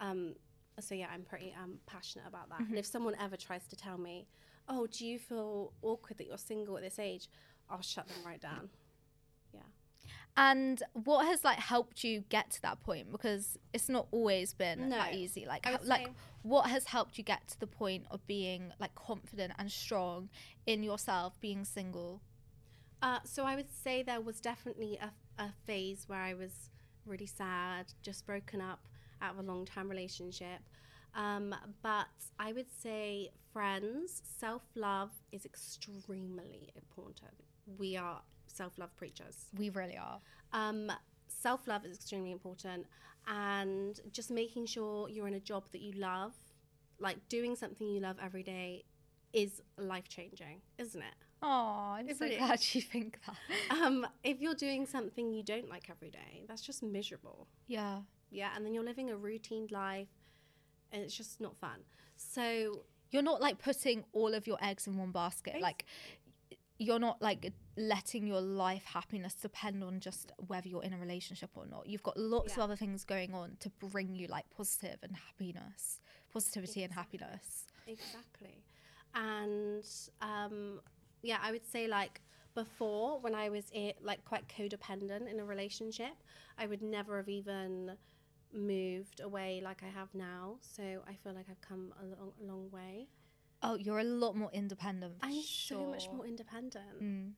[0.00, 0.34] Um,
[0.80, 2.60] so, yeah, I'm pretty um, passionate about that.
[2.60, 4.26] And if someone ever tries to tell me,
[4.68, 7.28] oh, do you feel awkward that you're single at this age?
[7.68, 8.68] I'll shut them right down.
[9.52, 9.60] Yeah.
[10.36, 13.12] And what has like helped you get to that point?
[13.12, 14.96] Because it's not always been No.
[14.96, 15.44] that easy.
[15.46, 16.08] Like, like
[16.42, 20.30] what has helped you get to the point of being like confident and strong
[20.66, 22.22] in yourself, being single?
[23.02, 26.70] Uh, so I would say there was definitely a, a phase where I was
[27.06, 28.80] really sad, just broken up
[29.20, 30.60] out of a long term relationship.
[31.14, 32.06] Um, but
[32.38, 37.34] I would say friends, self love is extremely important.
[37.78, 39.46] We are self love preachers.
[39.56, 40.20] We really are.
[40.52, 40.90] Um,
[41.28, 42.86] self love is extremely important,
[43.26, 46.32] and just making sure you're in a job that you love,
[46.98, 48.84] like doing something you love every day,
[49.32, 51.14] is life changing, isn't it?
[51.42, 53.36] Oh, I'm so glad you think that.
[53.82, 57.48] um, if you're doing something you don't like every day, that's just miserable.
[57.66, 58.00] Yeah.
[58.30, 60.08] Yeah, and then you're living a routine life,
[60.92, 61.80] and it's just not fun.
[62.16, 65.60] So You're not like putting all of your eggs in one basket.
[65.60, 65.84] Like
[66.78, 71.50] you're not like letting your life happiness depend on just whether you're in a relationship
[71.54, 71.86] or not.
[71.86, 72.64] You've got lots Yeah.
[72.64, 76.00] of other things going on to bring you like positive and happiness,
[76.32, 77.66] positivity and happiness.
[77.86, 78.64] exactly,
[79.14, 79.84] and
[80.20, 80.80] um,
[81.22, 82.20] yeah, I would say like
[82.54, 83.70] before when I was
[84.02, 86.14] like quite codependent in a relationship,
[86.58, 87.96] I would never have even
[88.52, 90.56] moved away like I have now.
[90.60, 93.08] So I feel like I've come a long, a long way.
[93.62, 95.14] Oh, you're a lot more independent.
[95.22, 95.78] I'm sure.
[95.78, 97.02] so much more independent.
[97.02, 97.30] Mm.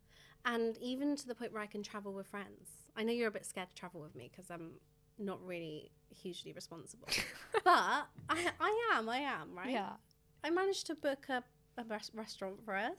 [0.46, 2.68] and even to the point where I can travel with friends.
[2.96, 4.72] I know you're a bit scared to travel with me because I'm
[5.18, 7.08] not really hugely responsible,
[7.64, 9.70] but I, I am, I am, right?
[9.70, 9.92] Yeah.
[10.44, 11.42] I managed to book a,
[11.78, 12.92] a res- restaurant for us.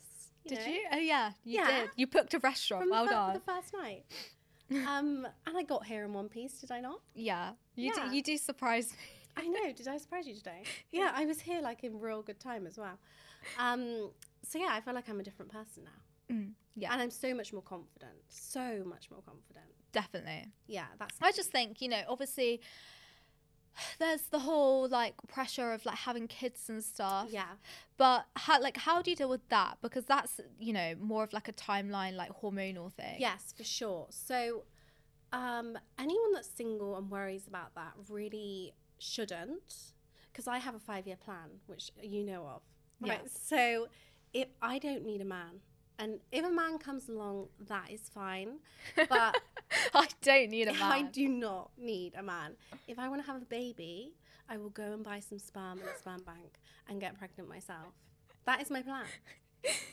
[0.48, 0.82] Did know, you?
[0.94, 1.68] Oh yeah, you Yeah.
[1.82, 1.90] did.
[1.96, 2.84] You booked a restaurant.
[2.84, 3.34] From well the, done.
[3.34, 4.04] the first night.
[4.88, 7.00] um, and I got here in one piece, did I not?
[7.14, 7.52] yeah.
[7.76, 8.10] You Yeah.
[8.10, 8.16] do.
[8.16, 8.98] You do surprise me.
[9.38, 9.74] I know.
[9.74, 10.64] Did I surprise you today?
[10.92, 12.98] Yeah, I was here like in real good time as well.
[13.60, 14.12] Um,
[14.44, 16.36] so yeah, I feel like I'm a different person now.
[16.36, 16.94] Mm, yeah.
[16.94, 18.14] And I'm so much more confident.
[18.30, 19.66] So much more confident.
[19.92, 20.52] Definitely.
[20.68, 22.62] Yeah, that's I just think, you know, obviously
[24.00, 27.28] there's the whole like pressure of like having kids and stuff.
[27.32, 27.46] Yeah.
[27.98, 29.78] But how like how do you deal with that?
[29.82, 33.18] Because that's, you know, more of like a timeline like hormonal thing.
[33.20, 34.08] Yes, for sure.
[34.10, 34.64] So,
[35.34, 39.76] um, anyone that's single and worries about that really shouldn't,
[40.32, 42.62] because I have a five year plan, which you know of.
[43.02, 43.20] Right.
[43.24, 43.30] Yeah.
[43.30, 43.88] So,
[44.34, 45.62] if I don't need a man,
[46.00, 48.60] and if a man comes along, that is fine.
[49.10, 49.38] But
[49.94, 50.82] I don't need a man.
[50.92, 52.54] I do not need a man.
[52.88, 54.14] If I want to have a baby,
[54.50, 57.94] I will go and buy some sperm at a sperm bank and get pregnant myself.
[58.46, 59.06] That is my plan.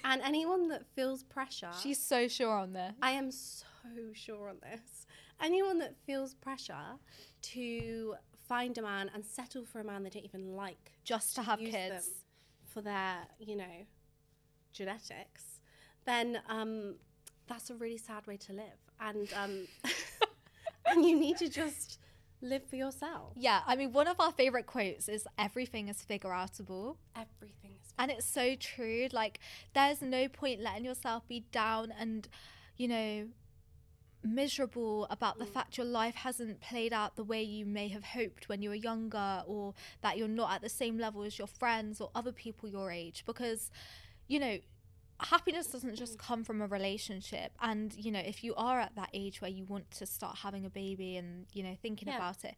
[0.05, 2.93] And anyone that feels pressure, She's so sure on this.
[3.01, 5.07] I am so sure on this.
[5.41, 6.99] Anyone that feels pressure
[7.41, 11.43] to find a man and settle for a man they don't even like, Just to
[11.43, 11.73] have kids.
[11.75, 12.03] them
[12.67, 13.87] for their, you know,
[14.75, 15.52] genetics,
[16.05, 16.95] then um,
[17.49, 18.79] that's a really sad way to live.
[19.01, 19.67] And um,
[20.87, 21.99] and you need to just
[22.41, 23.33] live for yourself.
[23.37, 26.97] Yeah, I mean one of our favorite quotes is everything is figure outable.
[27.17, 27.93] Everything is.
[27.99, 29.09] And it's so true.
[29.13, 29.39] Like,
[29.75, 32.29] there's no point letting yourself be down and,
[32.77, 33.29] you know,
[34.25, 38.49] miserable about the fact your life hasn't played out the way you may have hoped
[38.49, 42.01] when you were younger, or that you're not at the same level as your friends
[42.01, 43.25] or other people your age.
[43.27, 43.71] Because,
[44.27, 44.59] you know,
[45.23, 47.53] happiness doesn't just come from a relationship.
[47.61, 50.65] And, you know, if you are at that age where you want to start having
[50.67, 52.17] a baby and, you know, thinking Yeah.
[52.17, 52.55] about it,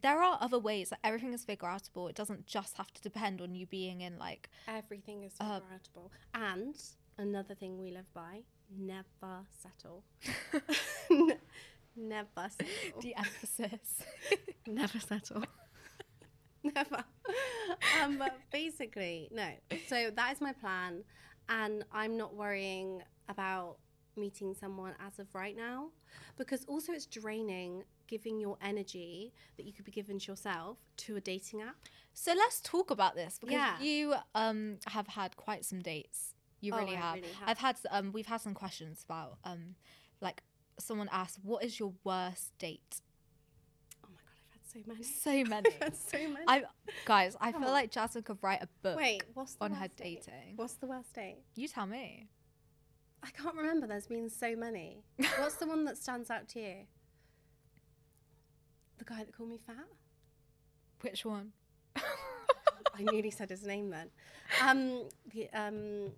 [0.00, 0.90] there are other ways.
[0.90, 2.08] Like everything is figure outable.
[2.10, 5.78] It doesn't just have to depend on you being in like Everything is Uh, figure
[5.78, 6.10] outable.
[6.34, 6.76] And
[7.18, 10.04] another thing we live by: never settle.
[11.96, 13.00] never settle.
[13.00, 14.02] the emphasis.
[14.66, 15.44] Never settle.
[16.64, 17.04] Never.
[18.02, 19.48] um, but basically, no.
[19.88, 21.04] So that is my plan.
[21.48, 23.76] And I'm not worrying about
[24.16, 25.88] meeting someone as of right now
[26.38, 31.16] because also it's draining giving your energy that you could be given to yourself to
[31.16, 31.76] a dating app.
[32.14, 33.80] So let's talk about this because Yeah.
[33.80, 36.34] you um have had quite some dates.
[36.60, 37.14] You Oh, really, have.
[37.16, 37.48] really have.
[37.48, 39.74] I've had um we've had some questions about um
[40.20, 40.42] like
[40.78, 43.00] someone asked what is your worst date?
[44.04, 45.02] Oh my god, I've had so many.
[45.02, 45.70] So many.
[45.94, 46.44] So many.
[46.48, 46.62] I
[47.04, 47.74] guys, I Come feel on.
[47.74, 50.22] like Jasmine could write a book Wait, what's on her date?
[50.26, 50.54] dating.
[50.56, 51.38] What's the worst date?
[51.54, 52.28] You tell me.
[53.22, 53.86] I can't remember.
[53.86, 55.02] There's been so many.
[55.38, 56.74] What's the one that stands out to you?
[58.98, 59.74] The guy that called me fat?
[61.00, 61.52] Which one?
[61.96, 64.08] I nearly said his name then.
[64.62, 66.12] Um, the um,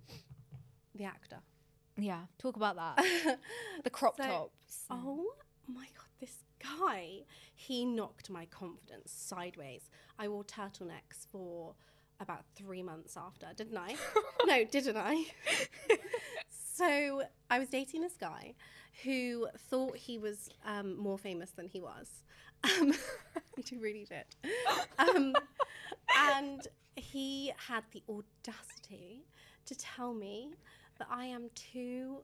[0.95, 1.39] the actor.
[1.97, 3.37] Yeah, talk about that.
[3.83, 4.85] the crop So- tops.
[4.89, 5.33] Oh
[5.73, 7.21] my god, this guy!
[7.55, 9.89] He knocked my confidence sideways.
[10.17, 11.75] I wore turtlenecks for
[12.19, 13.95] about three months after, didn't I?
[14.45, 15.25] no, didn't I?
[16.49, 18.55] so I was dating this guy
[19.03, 22.23] who thought he was um, more famous than he was.
[22.63, 22.93] Um,
[23.65, 24.51] he really did.
[24.97, 25.33] Um,
[26.17, 29.23] and he had the audacity
[29.65, 30.51] to tell me
[30.97, 32.17] that I am too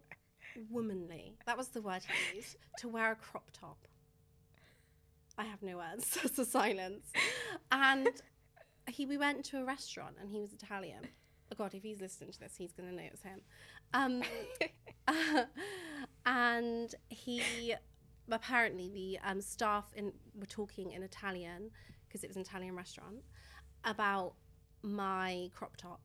[0.69, 1.37] womanly.
[1.45, 2.01] That was the word
[2.31, 3.87] he used to wear a crop top.
[5.37, 6.17] I have no words.
[6.23, 7.11] That's a silence.
[7.71, 8.09] And
[8.87, 11.07] he, we went to a restaurant, and he was Italian.
[11.51, 13.41] Oh God, if he's listening to this, he's gonna know it's him.
[13.93, 14.23] Um,
[16.25, 17.75] and he
[18.31, 21.69] apparently the um, staff in were talking in Italian
[22.07, 23.17] because it was an Italian restaurant
[23.83, 24.33] about
[24.81, 26.01] my crop top,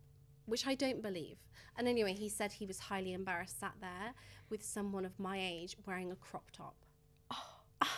[0.51, 1.39] which I don't believe.
[1.77, 4.15] And anyway, he said he was highly embarrassed sat there
[4.51, 6.75] with someone of my age wearing a crop top.
[7.31, 7.89] Oh, oh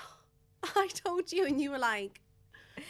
[0.77, 2.21] I told you, and you were like.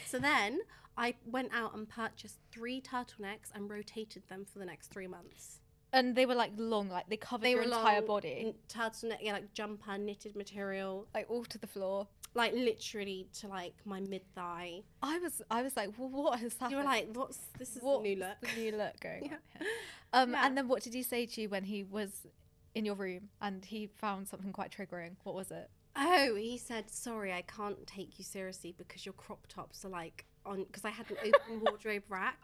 [0.07, 0.61] So then
[0.97, 5.61] I went out and purchased three turtlenecks and rotated them for the next three months.
[5.93, 8.55] And they were like long, like they covered They your were entire long, body, n-
[8.69, 12.09] turtleneck, yeah, like jumper, knitted material, like all to the floor.
[12.35, 14.81] Like literally to like my mid thigh.
[15.03, 16.71] I was, I was like, well, what has happened?
[16.73, 17.77] You were like, "What's this?
[17.77, 19.33] Is What's the new look." The new look going Yeah.
[19.35, 19.69] on here.
[20.15, 20.47] Um, Yeah.
[20.47, 22.27] and then what did he say to you when he was
[22.75, 25.17] in your room and he found something quite triggering?
[25.25, 25.71] What was it?
[25.95, 30.25] Oh, he said, "Sorry, I can't take you seriously because your crop tops are like
[30.47, 32.43] on." Because I had an open wardrobe rack,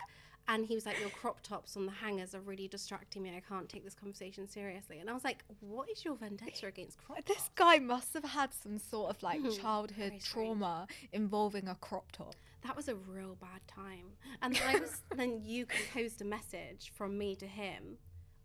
[0.49, 3.37] and he was like, "Your crop tops on the hangers are really distracting me.
[3.37, 6.99] I can't take this conversation seriously." And I was like, "What is your vendetta against
[6.99, 9.61] crop tops?" This guy must have had some sort of like Mhm.
[9.61, 12.35] childhood trauma involving a crop top.
[12.63, 14.17] That was a real bad time.
[14.43, 17.99] And then I was then you composed a message from me to him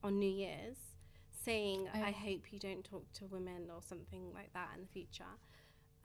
[0.04, 0.78] on New Year's
[1.32, 2.02] saying, Oh.
[2.02, 5.34] I hope you don't talk to women or something like that in the future.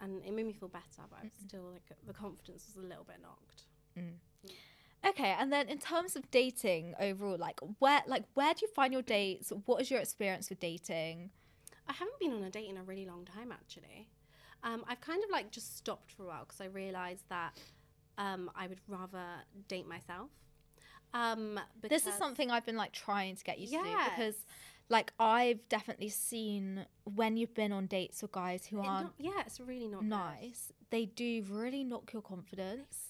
[0.00, 2.86] And it made me feel better, but I was still like the confidence was a
[2.86, 3.64] little bit knocked.
[5.06, 8.92] Okay, and then in terms of dating overall, like where like where do you find
[8.92, 9.52] your dates?
[9.66, 11.30] What is your experience with dating?
[11.86, 14.08] I haven't been on a date in a really long time actually.
[14.64, 17.56] Um, I've kind of like just stopped for a while because I realised that
[18.18, 19.22] um, I would rather
[19.68, 20.30] date myself.
[21.14, 24.34] Um, This is something I've been like trying to get used to because
[24.90, 29.14] like I've definitely seen when you've been on dates with guys who it aren't not-
[29.18, 30.08] yeah, it's really not good.
[30.08, 33.07] nice, they do really knock your confidence.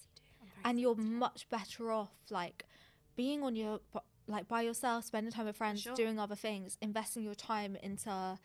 [0.68, 2.66] And you're much better off like
[3.16, 3.80] being on your
[4.26, 5.94] like by yourself spending time with friends sure.
[5.94, 8.38] doing other things investing your time into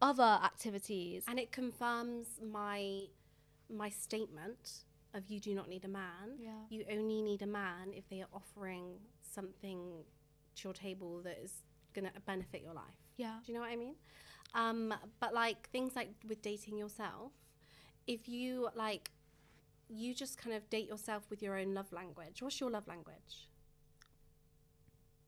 [0.00, 1.24] other activities.
[1.26, 3.02] And it confirms my
[3.68, 6.36] my statement of you do not need a man.
[6.38, 6.50] Yeah.
[6.68, 10.04] you only need a man if they are offering something
[10.56, 11.52] to your table that is
[11.94, 13.00] going to benefit your life.
[13.16, 13.36] Yeah.
[13.44, 13.96] Do you know what i mean?
[14.54, 17.32] Um but like things like with dating yourself
[18.06, 19.10] if you like
[19.88, 22.42] you just kind of date yourself with your own love language.
[22.42, 23.48] What's your love language?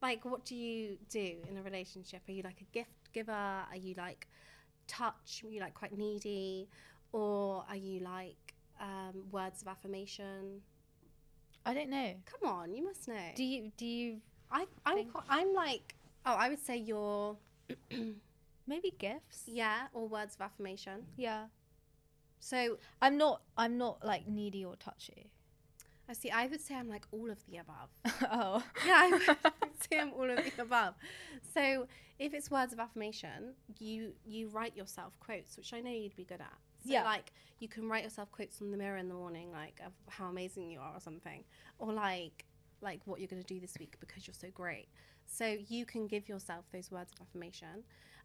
[0.00, 2.22] Like what do you do in a relationship?
[2.28, 3.32] Are you like a gift giver?
[3.32, 4.28] Are you like
[4.86, 5.42] touch?
[5.44, 6.68] Are you like quite needy?
[7.12, 10.60] Or are you like um, words of affirmation?
[11.66, 12.14] I don't know.
[12.24, 13.32] Come on you must know.
[13.34, 15.94] Do you do you I, I'm, quite, I'm like
[16.24, 17.36] oh i would say you're
[18.66, 19.42] maybe gifts.
[19.46, 21.04] Yeah or words of affirmation.
[21.16, 21.44] Yeah
[22.40, 25.30] so i'm not i'm not like needy or touchy.
[26.10, 27.90] I see i would say i'm like all of the above.
[28.30, 28.62] Oh.
[28.86, 29.22] Yeah i would
[29.90, 30.94] say i'm all of the above.
[31.54, 31.86] So
[32.18, 36.24] if it's words of affirmation you you write yourself quotes which i know you'd be
[36.24, 36.58] good at.
[36.84, 37.02] So Yeah.
[37.04, 40.26] like you can write yourself quotes on the mirror in the morning like of how
[40.26, 41.44] amazing you are or something
[41.78, 42.44] or like
[42.80, 44.86] like what you're going to do this week because you're so great.
[45.26, 47.82] So you can give yourself those words of affirmation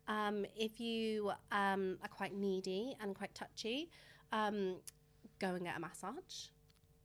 [0.08, 3.90] um, if you um, are quite needy and quite touchy
[4.32, 4.76] um,
[5.40, 6.48] go and get a massage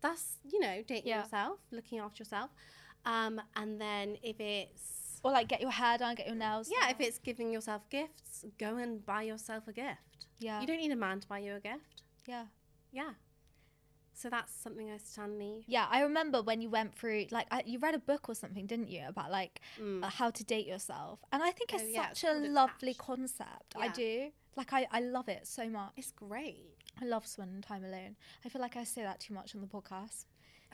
[0.00, 1.22] that's you know dating Yeah.
[1.22, 2.50] yourself looking after yourself
[3.04, 6.86] um, and then if it's Or like get your hair done, get your nails Yeah,
[6.86, 6.90] done.
[7.00, 10.26] if it's giving yourself gifts, go and buy yourself a gift.
[10.38, 10.60] Yeah.
[10.60, 12.02] You don't need a man to buy you a gift.
[12.26, 12.44] Yeah.
[12.92, 13.10] Yeah.
[14.20, 15.64] So that's something I stanley.
[15.68, 18.66] Yeah, I remember when you went through like I, you read a book or something,
[18.66, 20.02] didn't you, about like Mm.
[20.04, 22.90] uh, how to date yourself, and I think Oh, it's yeah, it's such a lovely
[22.90, 22.98] Attached.
[22.98, 23.74] concept.
[23.76, 25.92] I do like I I love it so much.
[25.96, 26.74] It's great.
[27.00, 28.16] I love spending time alone.
[28.44, 30.24] I feel like I say that too much on the podcast.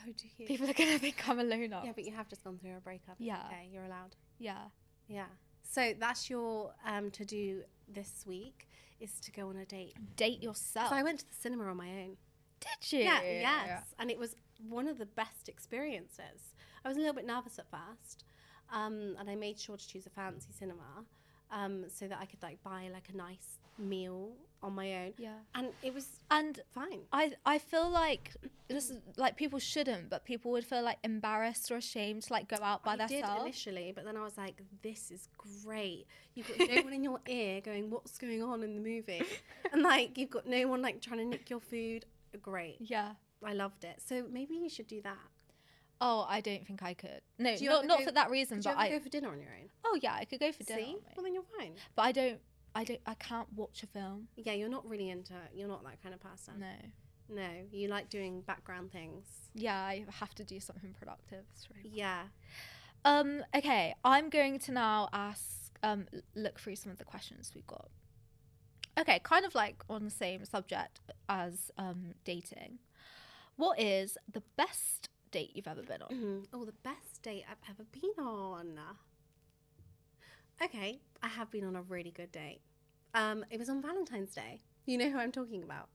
[0.01, 0.47] Oh, do you?
[0.47, 1.83] People are gonna think I'm a loner.
[1.85, 3.17] Yeah, but you have just gone through a breakup.
[3.19, 3.43] Yeah.
[3.49, 4.17] Okay, you're allowed.
[4.39, 4.65] yeah.
[5.07, 5.27] Yeah.
[5.63, 8.69] So that's your um to do this week
[9.01, 9.95] is to go on a date.
[10.17, 10.89] Date yourself.
[10.89, 12.17] So I went to the cinema on my own.
[12.61, 13.05] Did you?
[13.05, 13.83] Yeah, yes.
[13.99, 14.37] And it was
[14.69, 16.55] one of the best experiences.
[16.85, 18.25] I was a little bit nervous at first.
[18.73, 21.05] Um, and I made sure to choose a fancy cinema
[21.53, 24.31] um, so that I could like buy like a nice meal
[24.63, 25.13] on my own.
[25.19, 25.35] Yeah.
[25.55, 27.01] And it was And fine.
[27.13, 28.33] I I feel like
[28.69, 32.49] this is like people shouldn't, but people would feel like embarrassed or ashamed to like
[32.49, 33.43] go out by I did themselves.
[33.43, 35.29] initially, but then I was like, this is
[35.65, 36.07] great.
[36.35, 39.23] You've got no one in your ear going, what's going on in the movie?
[39.73, 42.07] And like, you've got no one like trying to nick your food.
[42.43, 42.77] Great.
[42.81, 43.13] Yeah.
[43.45, 44.01] I loved it.
[44.05, 45.19] So maybe you should do that.
[46.01, 47.21] Oh, I don't think I could.
[47.39, 48.99] No, Do you not ever not go- for that reason, Could you but ever I.
[48.99, 49.69] go for dinner on your own?
[49.85, 50.81] oh yeah, I could go for dinner.
[50.81, 50.97] See?
[51.17, 51.75] Well, then you're fine.
[51.95, 52.41] But I don't.
[52.75, 53.01] I don't.
[53.07, 54.29] I can't watch a film.
[54.37, 56.55] Yeah, you're not really into, you're not that kind of person.
[56.59, 57.37] No.
[57.37, 59.25] No, you like doing background things.
[59.55, 61.45] Yeah, I have to do something productive.
[61.55, 62.25] It's really Yeah.
[63.05, 67.53] Um, okay, I'm going to now ask, um, l- look through some of the questions
[67.55, 67.89] we've got.
[68.99, 72.79] Okay, kind of like on the same subject as um, dating.
[73.57, 76.09] What is the best date you've ever been on?
[76.11, 76.47] Mhm.
[76.53, 78.79] Oh, the best date I've ever been on.
[80.63, 82.61] Okay, I have been on a really good date.
[83.15, 84.61] Um, it was on Valentine's Day.
[84.87, 85.89] You know who I'm talking about?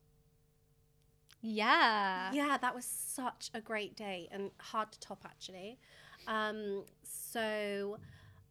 [1.41, 2.31] Yeah.
[2.33, 5.79] Yeah, that was such a great day and hard to top actually.
[6.27, 7.97] Um, so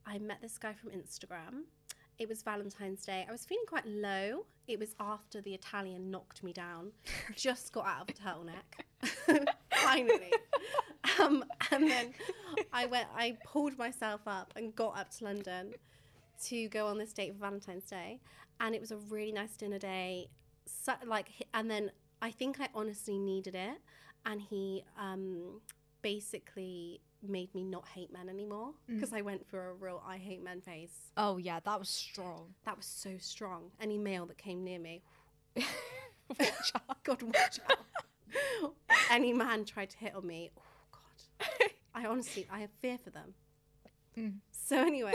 [0.07, 1.64] I met this guy from Instagram.
[2.19, 3.25] It was Valentine's Day.
[3.29, 4.45] I was feeling quite low.
[4.66, 6.91] It was after the Italian knocked me down.
[7.37, 9.47] Just got out of a turtleneck.
[9.85, 10.33] Finally.
[11.21, 12.14] Um, and then
[12.73, 15.75] I went I pulled myself up and got up to London
[16.47, 18.21] to go on this date for Valentine's Day.
[18.61, 20.29] And it was a really nice dinner day.
[20.66, 23.79] So, like and then I think I honestly needed it.
[24.27, 25.61] And he um,
[26.03, 28.95] basically made me not hate men anymore mm.
[28.95, 30.91] because I went for a real I hate men phase.
[31.16, 32.55] Oh yeah, that was strong.
[32.64, 33.71] That was so strong.
[33.81, 35.03] Any male that came near me,
[35.57, 37.03] watch out.
[37.05, 38.75] God, watch out.
[39.11, 40.62] Any man tried to hit on me, oh
[40.93, 41.71] God.
[41.95, 43.35] I honestly, I have fear for them.
[44.16, 44.35] Mm.
[44.51, 45.14] So anyway,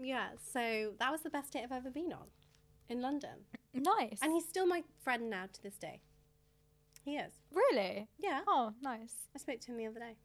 [0.00, 0.28] yeah.
[0.52, 2.26] So that was the best date I've ever been on
[2.88, 4.18] in London, Nice.
[4.22, 6.00] and he's still my friend now to this day.
[7.04, 7.32] He is.
[7.52, 8.08] really.
[8.18, 8.40] Yeah.
[8.46, 9.28] Oh, nice.
[9.34, 10.16] I spoke to him the other day.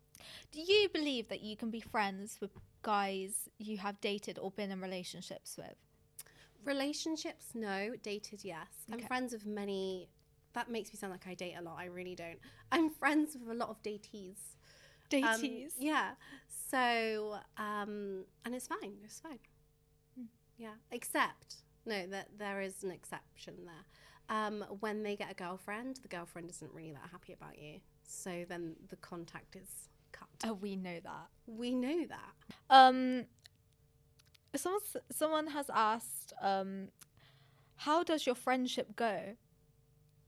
[0.52, 2.52] Do you believe that you can be friends with
[2.82, 5.76] guys you have dated or been in relationships with?
[6.66, 7.94] Relationships, no.
[8.04, 8.68] Dated, yes.
[8.92, 10.10] I'm friends with many.
[10.54, 11.78] That makes me sound like I date a lot.
[11.80, 12.40] I really don't.
[12.72, 14.38] I'm friends with a lot of datees.
[15.14, 15.74] Um, Datees.
[15.80, 16.12] yeah.
[16.70, 18.94] So, um, and it's fine.
[19.04, 19.40] It's fine.
[20.16, 20.26] Hmm.
[20.58, 20.74] Yeah.
[20.92, 21.56] Except,
[21.86, 24.38] no, that there is an exception there.
[24.38, 27.80] Um, when they get a girlfriend, the girlfriend isn't really that happy about you.
[28.04, 30.28] So then the contact is cut.
[30.46, 31.28] Oh, we know that.
[31.48, 32.34] We know that.
[32.70, 33.26] Um,
[34.56, 34.82] someone
[35.12, 36.90] someone has asked, um,
[37.76, 39.36] how does your friendship go?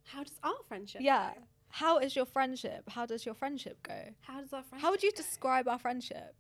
[0.06, 1.32] How does our friendship yeah.
[1.36, 1.42] go?
[1.70, 2.84] How is your friendship?
[2.90, 4.10] How does your friendship go?
[4.22, 5.18] How does our friendship How would you go?
[5.18, 6.36] describe our friendship?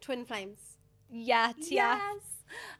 [0.00, 0.75] Twin flames.
[1.10, 1.98] Yeah, yeah.
[2.14, 2.22] Yes.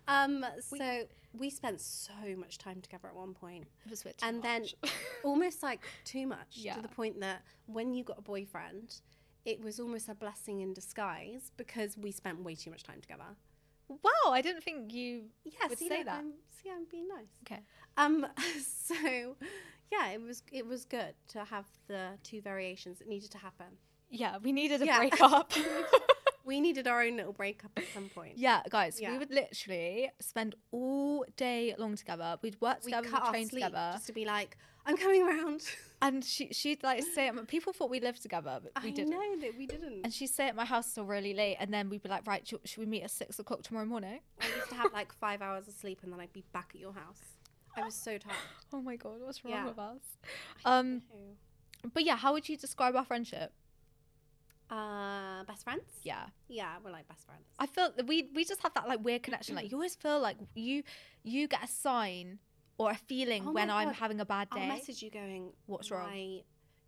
[0.08, 1.02] Um, so
[1.32, 3.64] we spent so much time together at one point.
[3.84, 4.66] It was bit and then
[5.24, 6.74] almost like too much Yeah.
[6.74, 9.00] to the point that when you got a boyfriend,
[9.44, 13.36] it was almost a blessing in disguise because we spent way too much time together.
[13.88, 16.18] wow, I didn't think you Yeah, would see, say that.
[16.18, 17.28] I'm, see, I'm being nice.
[17.46, 17.60] Okay.
[17.96, 18.26] Um,
[18.62, 19.36] so
[19.92, 23.66] yeah, it was it was good to have the two variations It needed to happen.
[24.10, 24.98] Yeah, we needed a Yeah.
[24.98, 25.52] breakup.
[26.46, 28.34] We needed our own little breakup at some point.
[28.38, 29.12] yeah, guys, Yeah.
[29.12, 32.38] we would literally spend all day long together.
[32.40, 33.90] We'd work we together, cut we'd our train sleep together.
[33.94, 35.62] just to be like, I'm coming around.
[36.02, 38.92] And she, she'd like stay at my, people thought we lived together, but we I
[38.92, 39.10] didn't.
[39.12, 40.02] know that we didn't.
[40.04, 42.46] And she'd stay at my house till really late, and then we'd be like, right,
[42.46, 44.20] should, should we meet at six o'clock tomorrow morning?
[44.38, 46.80] I used to have like five hours of sleep and then I'd be back at
[46.82, 47.22] your house.
[47.74, 48.36] I was so tired.
[48.74, 49.64] Oh my god, what's wrong Yeah.
[49.64, 50.00] with us?
[50.66, 51.00] Um,
[51.94, 53.52] but yeah, how would you describe our friendship?
[54.70, 55.82] Uh, best friends?
[56.02, 57.44] Yeah, Yeah, we're like best friends.
[57.58, 59.54] I feel that we we just have that like weird connection.
[59.54, 60.82] Like you always feel like you
[61.22, 62.38] you get a sign
[62.78, 64.62] or a feeling Oh when I'm having a bad day.
[64.62, 66.10] I'll message you going, What's wrong?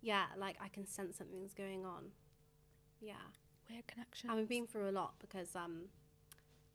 [0.01, 2.05] Yeah, like I can sense something's going on.
[3.01, 3.13] Yeah.
[3.69, 4.29] weird connection.
[4.29, 5.83] And we've been through a lot because, um,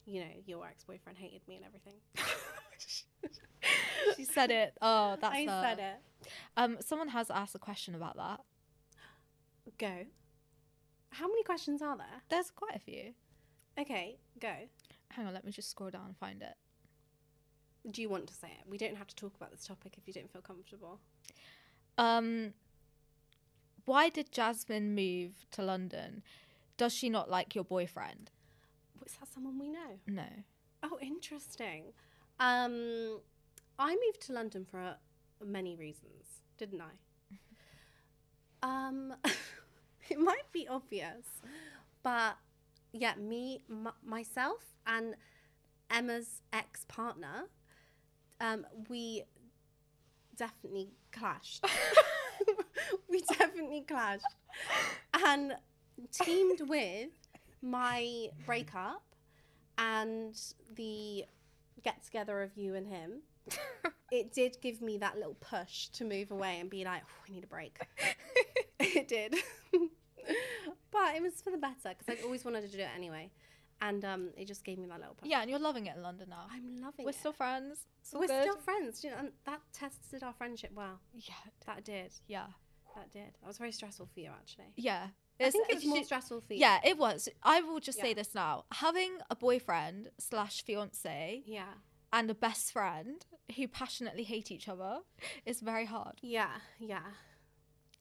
[0.06, 1.94] you know, your ex boyfriend hated me and everything.
[4.16, 4.74] she said it.
[4.80, 5.62] Oh, that's I her.
[5.62, 6.28] said it.
[6.56, 8.40] Um, someone has asked a question about that.
[9.78, 10.06] Go.
[11.14, 12.22] How many questions are there?
[12.28, 13.14] There's quite a few.
[13.78, 14.52] Okay, go.
[15.10, 16.54] Hang on, let me just scroll down and find it.
[17.88, 18.68] Do you want to say it?
[18.68, 20.98] We don't have to talk about this topic if you don't feel comfortable.
[21.98, 22.54] Um,
[23.84, 26.22] why did Jasmine move to London?
[26.76, 28.32] Does she not like your boyfriend?
[29.06, 30.00] Is that someone we know?
[30.08, 30.26] No.
[30.82, 31.92] Oh, interesting.
[32.40, 33.20] Um,
[33.78, 34.94] I moved to London for uh,
[35.44, 37.36] many reasons, didn't I?
[38.88, 39.14] um,
[40.10, 41.26] it might be obvious,
[42.02, 42.36] but
[42.92, 45.14] yeah, me, m- myself, and
[45.90, 47.44] Emma's ex partner,
[48.40, 49.24] um, we
[50.36, 51.64] definitely clashed.
[53.08, 54.24] we definitely clashed,
[55.26, 55.54] and
[56.12, 57.10] teamed with
[57.62, 59.02] my breakup
[59.78, 60.38] and
[60.76, 61.24] the
[61.82, 63.20] get together of you and him,
[64.12, 67.32] it did give me that little push to move away and be like, oh, I
[67.32, 67.78] need a break.
[68.80, 69.34] it did.
[70.92, 73.30] but it was for the better because I always wanted to do it anyway.
[73.82, 75.28] And um, it just gave me that little push.
[75.28, 76.46] Yeah, and you're loving it in London now.
[76.50, 77.04] I'm loving it.
[77.04, 77.16] We're it.
[77.16, 77.80] still friends.
[78.14, 78.42] All We're good.
[78.42, 79.02] still friends.
[79.04, 81.00] You know, and that tested our friendship well.
[81.12, 81.34] Yeah,
[81.66, 82.12] That did.
[82.28, 82.46] yeah,
[82.94, 83.32] That did.
[83.42, 84.72] That was very stressful for you, actually.
[84.76, 85.08] yeah.
[85.40, 86.60] I think it was it's- more stressful for you.
[86.60, 87.28] Yeah, it was.
[87.42, 91.64] I will just say this now: having a boyfriend slash fiance Yeah.
[92.12, 95.00] and a best friend who passionately hate each other
[95.44, 96.14] is very hard.
[96.22, 96.52] Yeah.
[96.78, 97.00] Yeah.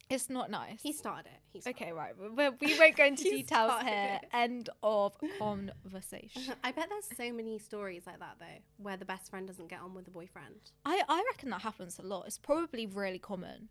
[0.10, 0.82] It's not nice.
[0.82, 1.40] He started it.
[1.52, 2.14] He started okay, right.
[2.18, 4.20] We, we won't go into details here.
[4.22, 4.30] it.
[4.34, 6.54] End of conversation.
[6.64, 9.80] I bet there's so many stories like that though, where the best friend doesn't get
[9.80, 10.56] on with the boyfriend.
[10.86, 12.26] I, I reckon that happens a lot.
[12.28, 13.70] It's probably really common.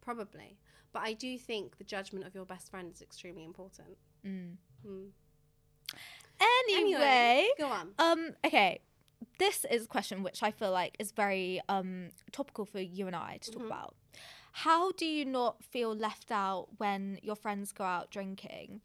[0.00, 0.58] Probably,
[0.92, 3.96] but I do think the judgment of your best friend is extremely important.
[4.26, 4.56] Mm.
[4.84, 5.04] Hmm.
[6.68, 7.90] Anyway, go on.
[7.98, 8.80] Um, okay.
[9.38, 13.16] This is a question which I feel like is very um topical for you and
[13.16, 13.66] I to talk Mhm.
[13.66, 13.94] about.
[14.58, 18.82] How do you not feel left out when your friends go out drinking?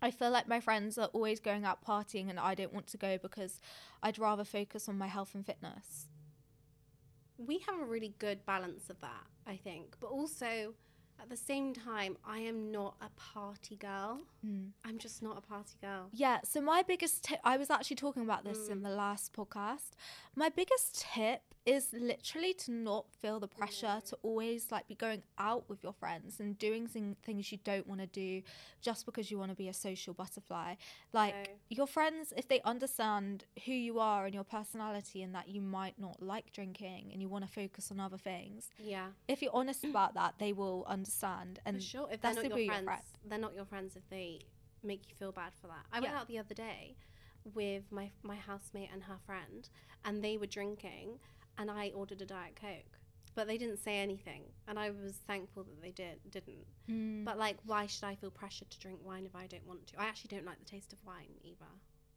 [0.00, 2.96] I feel like my friends are always going out partying and I don't want to
[2.96, 3.60] go because
[4.04, 6.06] I'd rather focus on my health and fitness.
[7.38, 10.74] We have a really good balance of that, I think, but also
[11.20, 14.20] at the same time, I am not a party girl.
[14.46, 14.70] Mm.
[14.84, 16.08] I'm just not a party girl.
[16.12, 19.90] Yeah, so my biggest tip, I was actually talking about this in the last podcast.
[20.36, 25.22] My biggest tip is literally to not feel the pressure to always like be going
[25.38, 28.42] out with your friends and doing thing, things you don't want to do
[28.82, 30.74] just because you want to be a social butterfly.
[31.12, 31.50] Like No.
[31.70, 35.98] your friends, if they understand who you are and your personality and that you might
[35.98, 39.84] not like drinking and you want to focus on other things, Yeah, if you're honest
[39.84, 41.60] about that, they will understand.
[41.64, 42.08] And for sure.
[42.12, 43.00] If they're not your friends, friend.
[43.26, 44.40] they're not your friends if they
[44.82, 45.86] make you feel bad for that.
[45.92, 46.94] I went out the other day
[47.54, 49.68] with my my housemate and her friend,
[50.04, 51.18] and they were drinking,
[51.58, 52.98] and I ordered a diet coke,
[53.34, 56.66] but they didn't say anything, and I was thankful that they did didn't.
[56.88, 57.24] Mm.
[57.24, 60.00] But like, why should I feel pressured to drink wine if I don't want to?
[60.00, 61.66] I actually don't like the taste of wine either.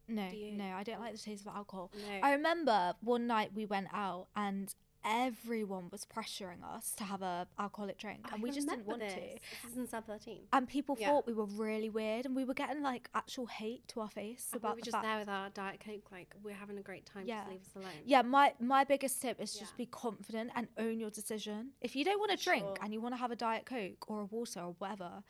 [0.10, 1.92] No, no, I don't like the taste of alcohol.
[1.94, 2.20] No.
[2.24, 4.74] I remember one night we went out and
[5.06, 9.00] everyone was pressuring us to have a alcoholic drink, I and we just didn't want
[9.02, 9.14] this.
[9.14, 9.20] to.
[9.64, 10.42] This is in sub thirteen.
[10.54, 11.10] And people Yeah.
[11.10, 14.50] thought we were really weird, and we were getting like actual hate to our face
[14.52, 15.04] And we about were the just fact.
[15.06, 17.26] there with our diet coke, like we're having a great time.
[17.26, 17.40] Yeah.
[17.40, 18.02] Just leave us alone.
[18.06, 21.72] Yeah, my my biggest tip is just be confident and own your decision.
[21.82, 22.76] If you don't want to drink sure.
[22.82, 25.24] and you want to have a diet coke or a water or whatever,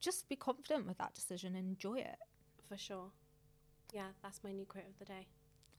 [0.00, 2.16] just be confident with that decision and enjoy it.
[2.68, 3.10] for sure.
[3.92, 5.26] Yeah, that's my new quote of the day.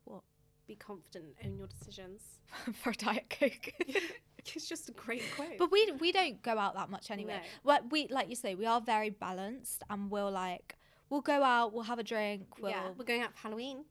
[0.05, 0.21] What?
[0.67, 2.21] Be confident, own your decisions.
[2.73, 3.71] For a diet coke.
[4.37, 5.57] it's just a great quote.
[5.59, 7.33] But we we don't go out that much anyway.
[7.33, 7.39] No.
[7.63, 10.75] Well, we like you say, we are very balanced, and we'll like
[11.09, 12.47] we'll go out, we'll have a drink.
[12.59, 13.85] We'll yeah, we're going out for Halloween.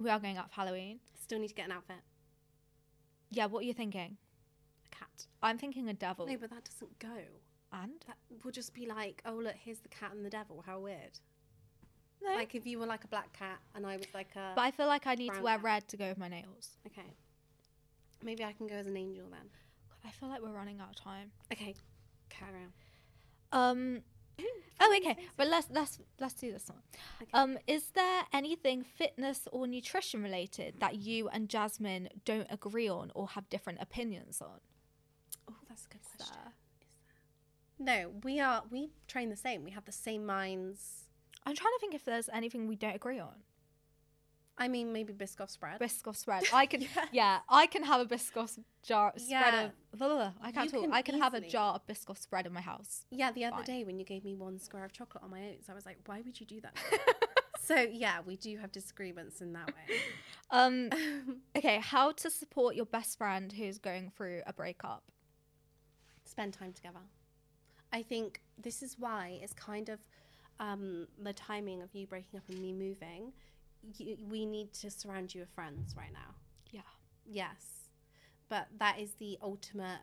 [0.00, 1.00] we are going out for Halloween.
[1.20, 1.96] Still need to get an outfit.
[3.30, 4.16] Yeah, what are you thinking?
[4.86, 5.26] A cat.
[5.42, 6.26] I'm thinking a devil.
[6.26, 7.22] No, but that doesn't go.
[7.72, 10.62] and That will just be like, oh look, here's the cat and the devil.
[10.66, 11.18] How weird.
[12.22, 14.52] No, Like if you were like a black cat and I was like a.
[14.56, 15.64] but I feel like I need to brown wear cat.
[15.64, 16.70] red to go with my nails.
[16.86, 17.14] Okay.
[18.22, 19.40] Maybe I can go as an angel then.
[19.88, 21.30] God, I feel like we're running out of time.
[21.52, 21.74] Okay.
[22.28, 22.60] Carry
[23.52, 23.60] on.
[23.60, 24.02] Um.
[24.80, 25.16] Oh, okay.
[25.36, 26.78] But let's let's let's do this one.
[27.20, 27.30] Okay.
[27.34, 33.10] Um, is there anything fitness or nutrition related that you and Jasmine don't agree on
[33.16, 34.60] or have different opinions on?
[35.50, 36.36] Oh, that's a good Is question.
[36.44, 36.52] there-
[38.04, 38.62] No, we are.
[38.70, 39.64] We train the same.
[39.64, 41.07] We have the same minds.
[41.48, 43.34] I'm trying to think if there's anything we don't agree on.
[44.60, 45.78] I mean, maybe Biscoff spread.
[45.80, 46.42] Biscoff spread.
[46.52, 49.64] I can, yeah, I can have a Biscoff jar spread Yeah.
[49.66, 49.98] of.
[49.98, 50.32] Blah, blah, blah.
[50.42, 50.80] I can't You talk.
[50.82, 53.04] can I can have a jar of Biscoff spread in my house.
[53.10, 53.64] yeah, the other Fine.
[53.64, 55.98] day when you gave me one square of chocolate on my oats, I was like,
[56.06, 56.76] why would you do that?
[57.60, 59.96] so yeah, we do have disagreements in that way.
[60.50, 60.88] Um,
[61.54, 65.02] okay, how to support your best friend who's going through a breakup?
[66.24, 67.00] spend time together.
[67.92, 69.98] I think this is why it's kind of
[70.60, 73.32] um, the timing of you breaking up and me moving.
[73.96, 76.34] You, we need to surround you with friends right now.
[76.70, 76.80] Yeah.
[77.24, 77.90] Yes,
[78.48, 80.00] but that is the ultimate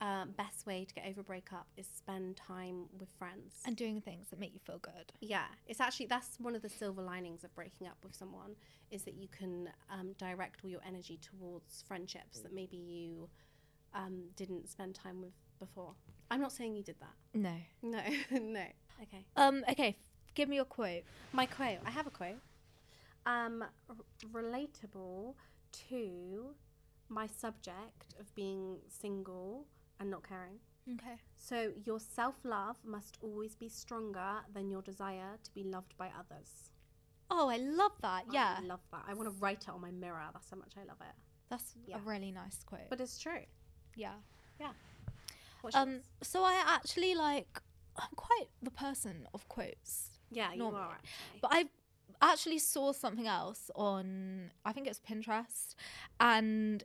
[0.00, 3.54] um, best way to get over a breakup is spend time with friends.
[3.66, 5.12] And doing things that make you feel good.
[5.20, 8.54] yeah, it's actually that's one of the silver linings of breaking up with someone
[8.90, 13.28] is that you can um, direct all your energy towards friendships that maybe you
[13.94, 15.94] um, didn't spend time with before.
[16.30, 17.14] I'm not saying you did that.
[17.34, 17.54] No.
[17.82, 18.00] No,
[18.40, 18.64] no.
[19.02, 19.24] Okay.
[19.36, 19.96] Um, okay,
[20.34, 21.02] give me your quote.
[21.32, 21.78] My quote.
[21.86, 22.38] I have a quote.
[23.26, 23.96] Um, r-
[24.32, 25.34] relatable
[25.88, 26.54] to
[27.08, 29.66] my subject of being single
[30.00, 30.58] and not caring.
[30.94, 31.16] Okay.
[31.36, 36.70] So your self-love must always be stronger than your desire to be loved by others.
[37.30, 38.24] Oh, I love that.
[38.32, 38.56] Yeah.
[38.58, 39.02] I love that.
[39.06, 40.22] I want to write it on my mirror.
[40.32, 41.14] That's how much I love it.
[41.50, 41.96] That's Yeah.
[41.96, 42.88] a really nice quote.
[42.88, 43.44] But it's true.
[43.96, 44.14] yeah.
[44.58, 44.72] Yeah.
[45.60, 46.02] What's Um, yours?
[46.22, 47.60] so I actually like,
[47.98, 50.10] I'm quite the person of quotes.
[50.30, 50.80] yeah, you normally.
[50.80, 51.38] are actually.
[51.40, 51.64] But I
[52.20, 55.74] actually saw something else on, I think it's Pinterest,
[56.20, 56.84] and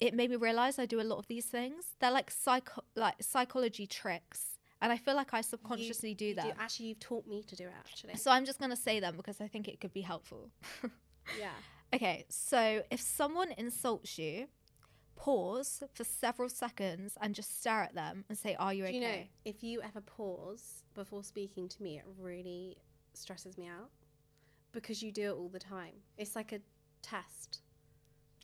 [0.00, 1.84] it made me realize I do a lot of these things.
[2.00, 6.52] They're like psycho, like psychology tricks, and I feel like I subconsciously do You them.
[6.58, 7.72] Actually, you've taught me to do it.
[7.78, 8.16] Actually.
[8.16, 10.50] So I'm just gonna say them because I think it could be helpful.
[11.38, 11.50] yeah.
[11.94, 14.46] okay, so if someone insults you,
[15.24, 18.94] pause for several seconds and just stare at them and say, "Are you Do okay?"
[18.96, 22.78] you know, if you ever pause before speaking to me, it really
[23.14, 23.90] stresses me out
[24.72, 25.94] because you do it all the time.
[26.16, 26.60] It's like a
[27.02, 27.60] test.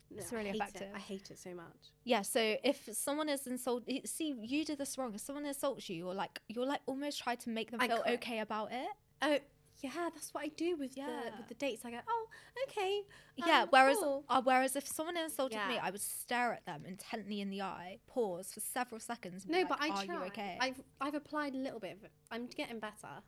[0.09, 0.69] No, It's I really hate it.
[0.69, 0.87] effective.
[0.95, 1.91] I hate it so much.
[2.05, 5.13] Yeah, so if someone is insulted, see, you did this wrong.
[5.13, 8.03] If someone insults you, you're like, you're like almost try to make them I feel
[8.07, 8.87] okay about it.
[9.21, 9.39] Oh,
[9.81, 11.01] yeah, that's what I do with the
[11.37, 11.83] with the dates.
[11.85, 12.27] I go, oh,
[12.67, 13.01] okay.
[13.35, 13.63] yeah.
[13.63, 17.41] um, Whereas, cool." uh, whereas if someone insulted me, I would stare at them intently
[17.41, 19.45] in the eye, pause for several seconds.
[19.47, 20.15] No, but I Are try.
[20.15, 20.57] you okay?
[20.59, 21.97] I've I've applied a little bit.
[21.97, 22.11] Of it.
[22.31, 23.21] I'm getting better.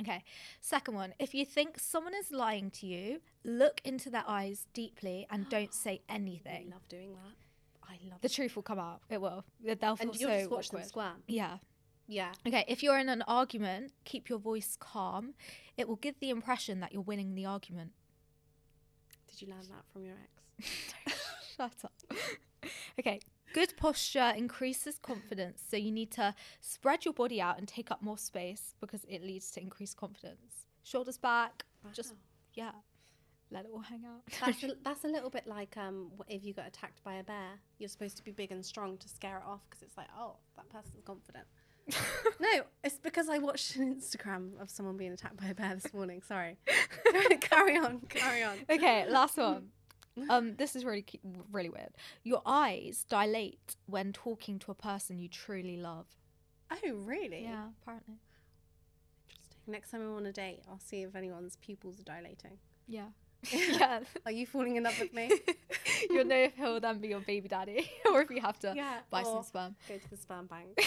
[0.00, 0.24] Okay.
[0.60, 5.26] Second one, if you think someone is lying to you, look into their eyes deeply
[5.30, 6.68] and don't say anything.
[6.70, 7.88] I love doing that.
[7.88, 8.32] I love The it.
[8.32, 9.02] truth will come out.
[9.08, 9.44] It will.
[9.62, 11.22] They'll feel and you'll so just watch them squirm.
[11.28, 11.58] Yeah.
[12.06, 12.32] Yeah.
[12.46, 15.34] Okay, if you're in an argument, keep your voice calm.
[15.76, 17.92] It will give the impression that you're winning the argument.
[19.28, 20.74] Did you learn that from your ex?
[21.56, 21.92] Shut up.
[23.00, 23.20] okay,
[23.52, 28.02] good posture increases confidence, so you need to spread your body out and take up
[28.02, 30.66] more space because it leads to increased confidence.
[30.82, 32.14] Shoulders back, just
[32.52, 32.72] yeah,
[33.50, 34.22] let it all hang out.
[34.44, 37.58] That's a, that's a little bit like um, if you got attacked by a bear,
[37.78, 40.36] you're supposed to be big and strong to scare it off because it's like, oh,
[40.56, 41.46] that person's confident.
[42.40, 45.92] no, it's because I watched an Instagram of someone being attacked by a bear this
[45.92, 46.22] morning.
[46.22, 46.56] Sorry.
[47.40, 48.56] carry on, carry on.
[48.70, 49.68] okay, last one.
[50.30, 51.18] Um, this is really cu-
[51.50, 51.90] really weird.
[52.22, 56.06] Your eyes dilate when talking to a person you truly love.
[56.70, 57.42] Oh, really?
[57.42, 58.14] Yeah, apparently.
[59.28, 59.58] Interesting.
[59.66, 62.58] Next time I'm on a date, I'll see if anyone's pupils are dilating.
[62.86, 63.08] Yeah.
[63.52, 64.00] yeah.
[64.24, 65.30] Are you falling in love with me?
[66.10, 68.98] You'll know if he'll then be your baby daddy or if you have to Yeah,
[69.10, 69.76] buy some sperm.
[69.88, 70.78] Go to the sperm bank.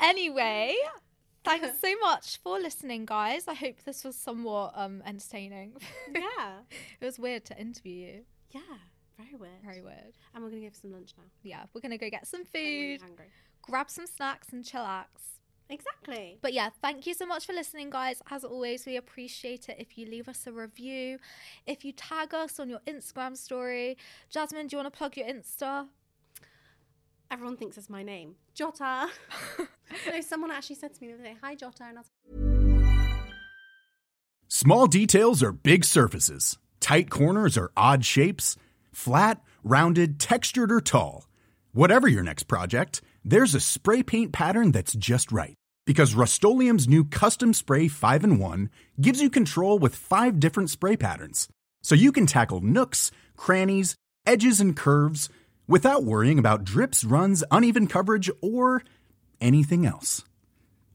[0.00, 0.74] anyway,
[1.44, 3.46] thanks so much for listening, guys.
[3.48, 5.72] I hope this was somewhat um entertaining.
[6.14, 6.58] yeah.
[7.00, 8.20] it was weird to interview you.
[8.52, 8.60] Yeah.
[9.18, 9.62] Very weird.
[9.64, 10.14] Very weird.
[10.34, 11.24] And we're going to go for some lunch now.
[11.42, 13.26] Yeah, we're gonna go get some really food, hungry.
[13.62, 15.06] grab some snacks, and chillax.
[15.68, 16.38] Exactly.
[16.40, 18.22] But yeah, thank you so much for listening, guys.
[18.30, 21.18] As always, we appreciate it if you leave us a review,
[21.66, 23.96] if you tag us on your Instagram story.
[24.30, 25.88] Jasmine, do you want to plug your Insta?
[27.30, 28.36] Everyone thinks it's my name.
[28.56, 29.08] Jotter.
[30.06, 31.88] no, someone actually said to me the other day, hi, Jotter.
[31.88, 32.10] And I was
[34.48, 36.56] Small details are big surfaces.
[36.78, 38.56] Tight corners are odd shapes.
[38.92, 41.26] Flat, rounded, textured, or tall.
[41.72, 45.54] Whatever your next project, there's a spray paint pattern that's just right.
[45.84, 48.70] Because Rust new Custom Spray 5 in 1
[49.00, 51.48] gives you control with five different spray patterns.
[51.82, 53.96] So you can tackle nooks, crannies,
[54.26, 55.28] edges, and curves
[55.66, 58.82] without worrying about drips, runs, uneven coverage, or
[59.40, 60.24] anything else.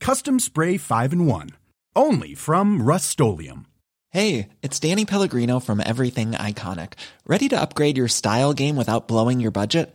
[0.00, 1.50] Custom Spray 5 in 1.
[1.94, 3.20] Only from Rust
[4.08, 6.94] Hey, it's Danny Pellegrino from Everything Iconic.
[7.26, 9.94] Ready to upgrade your style game without blowing your budget?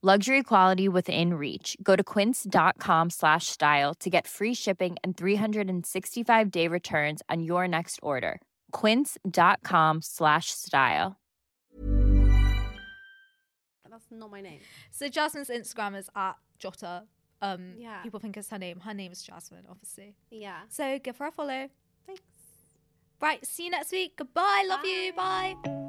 [0.00, 1.76] Luxury quality within reach.
[1.82, 7.66] Go to quince.com slash style to get free shipping and 365 day returns on your
[7.66, 8.40] next order.
[8.70, 11.16] Quince.com slash style.
[13.90, 14.60] That's not my name.
[14.92, 17.02] So Jasmine's Instagram is at Jotter.
[17.42, 18.00] Um, Yeah.
[18.02, 18.78] People think it's her name.
[18.78, 20.14] Her name is Jasmine, obviously.
[20.30, 20.60] Yeah.
[20.68, 21.68] So give her a follow.
[22.06, 22.22] Thanks.
[23.20, 23.44] Right.
[23.44, 24.14] See you next week.
[24.16, 24.64] Goodbye.
[24.68, 25.12] Love you.
[25.14, 25.87] Bye.